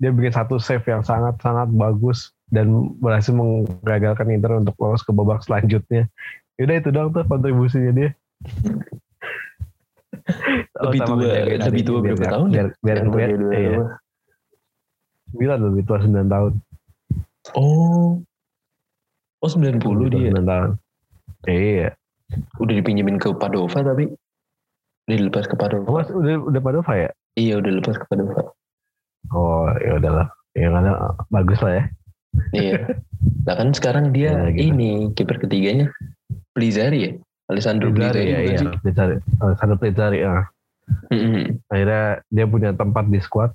[0.04, 5.40] dia bikin satu save yang sangat-sangat bagus dan berhasil menggagalkan Inter untuk lolos ke babak
[5.48, 6.12] selanjutnya.
[6.60, 8.12] Yaudah itu doang tuh kontribusinya dia.
[10.84, 11.16] lebih tua,
[11.68, 12.54] lebih tua berapa tahun ya?
[12.54, 14.03] biar, biar, biar, biar, biar, biar
[15.34, 16.54] sembilan lebih tua sembilan tahun.
[17.58, 18.22] Oh.
[19.44, 20.30] Oh sembilan puluh dia.
[20.30, 20.72] Sembilan tahun.
[21.50, 21.90] Eh, iya.
[22.62, 24.08] Udah dipinjemin ke Padova tapi
[25.10, 25.90] udah dilepas ke Padova.
[25.90, 27.10] Mas, udah udah Padova ya?
[27.36, 28.54] Iya, udah lepas ke Padova.
[29.34, 30.28] Oh, ya udahlah.
[30.54, 30.94] Ya karena
[31.34, 31.84] bagus lah ya.
[32.54, 32.80] iya.
[33.46, 34.74] Nah kan sekarang dia ya, gitu.
[34.74, 35.90] ini kiper ketiganya
[36.54, 37.12] Plizari ya.
[37.52, 38.58] Alessandro Plizari, ya, iya.
[38.62, 39.20] iya.
[39.44, 40.30] Alessandro Plizari ya.
[40.30, 40.46] Ah.
[41.12, 41.46] Mm -hmm.
[41.72, 43.52] Akhirnya dia punya tempat di squad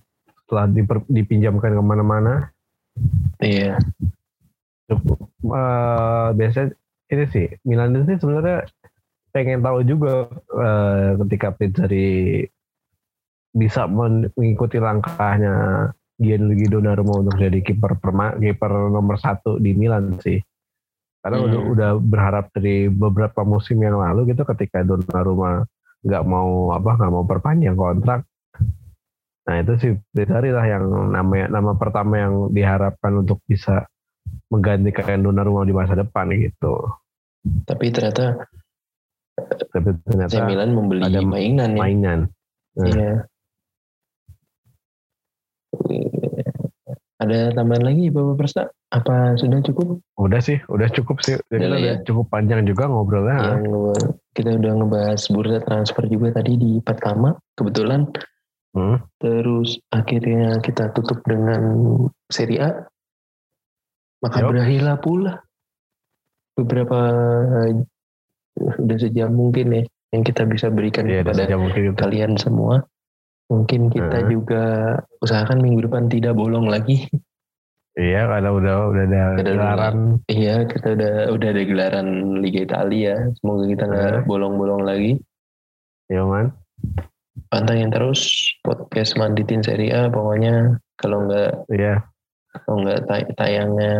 [0.48, 2.48] setelah diper- dipinjamkan ke mana-mana
[3.38, 3.76] Iya.
[4.88, 6.72] Eh, biasanya
[7.08, 8.64] ini sih Milan ini sebenarnya
[9.30, 12.42] pengen tahu juga eh, ketika Pizzari
[13.52, 15.88] bisa men- mengikuti langkahnya
[16.18, 20.40] Gianluigi Donnarumma untuk jadi kiper perma kiper nomor satu di Milan sih
[21.20, 21.46] karena Hmm.
[21.46, 25.62] udah, udah berharap dari beberapa musim yang lalu gitu ketika Donnarumma
[26.02, 28.24] nggak mau apa nggak mau perpanjang kontrak
[29.48, 30.84] nah itu sih Pizzari lah yang
[31.16, 33.88] namanya nama pertama yang diharapkan untuk bisa
[34.52, 36.76] menggantikan Donnarumma di masa depan gitu
[37.64, 38.44] Tapi ternyata
[39.72, 41.80] tapi ternyata AC Milan membeli ada mainan ya.
[41.80, 42.20] mainan
[42.78, 43.26] Iya.
[47.18, 48.70] Ada tambahan lagi Bapak Persa?
[48.94, 49.98] Apa sudah cukup?
[50.14, 51.34] Udah sih, udah cukup sih.
[51.50, 51.94] Jadi Udah ya.
[52.06, 53.58] cukup panjang juga ngobrolnya.
[53.58, 53.66] Yang
[54.38, 58.06] kita udah ngebahas bursa transfer juga tadi di pertama kebetulan.
[58.76, 58.98] Hmm.
[59.18, 61.62] Terus akhirnya kita tutup dengan
[62.28, 62.70] Serie A.
[64.18, 65.32] Maka berakhirlah pula
[66.58, 66.98] beberapa
[68.58, 71.96] udah sejam mungkin ya yang kita bisa berikan udah kepada mungkin gitu.
[71.96, 72.82] kalian semua.
[73.48, 74.28] Mungkin kita Hmm.
[74.28, 74.62] juga
[75.24, 77.08] usahakan minggu depan tidak bolong lagi.
[77.98, 79.96] Iya, karena udah udah ada Ada gelaran.
[80.30, 82.08] Iya, kita udah udah ada gelaran
[82.38, 83.14] Liga Italia.
[83.40, 84.26] Semoga kita nggak Hmm.
[84.28, 85.18] bolong-bolong lagi.
[86.06, 86.52] Ya man.
[87.48, 88.20] Pantengin terus
[88.60, 90.06] podcast Manditin Serie A.
[90.06, 92.04] Pokoknya kalau nggak Iya.
[92.58, 93.94] kalau nggak tay- tayangnya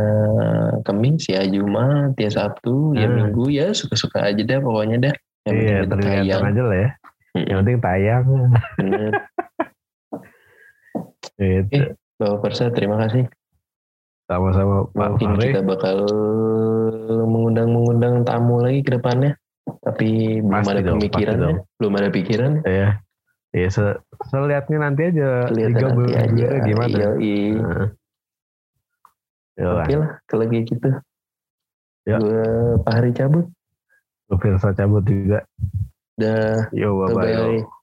[0.83, 3.17] Kamis ya Jumat ya Sabtu ya Hmm.
[3.29, 5.15] Minggu ya suka-suka aja deh pokoknya dah.
[5.47, 5.89] Yang Iya, tayang.
[5.89, 6.91] tergantung aja lah ya.
[7.29, 7.45] Mm-mm.
[7.47, 8.25] Yang penting tayang.
[8.77, 9.13] Bener.
[11.39, 11.71] Gitu.
[11.71, 11.85] Eh,
[12.19, 13.31] Bapak Persa terima kasih.
[14.27, 15.47] Sama-sama Pak Mungkin Fahri.
[15.49, 15.97] kita bakal
[17.09, 19.39] mengundang-mengundang tamu lagi ke depannya.
[19.81, 21.39] Tapi belum Pasti ada dong, pemikirannya.
[21.39, 21.57] pasti dong.
[21.79, 22.53] Belum ada pikiran.
[22.65, 22.89] Iya.
[23.49, 23.85] Iya, se
[24.29, 25.49] selihatnya nanti aja.
[25.49, 25.97] Lihat Liga nanti aja.
[25.97, 26.89] bergulir gimana.
[26.93, 27.09] Iya,
[27.57, 27.89] Nah.
[29.59, 29.87] Yo lah.
[29.89, 30.91] Oke lah kalau kayak gitu.
[32.07, 32.17] Ya.
[32.23, 32.45] Gue
[32.87, 33.47] Pak Hari cabut.
[34.29, 35.43] Gue Firsa cabut juga.
[36.21, 36.69] Dah.
[36.71, 37.25] Yo, bye-bye.
[37.27, 37.78] Bye-bye.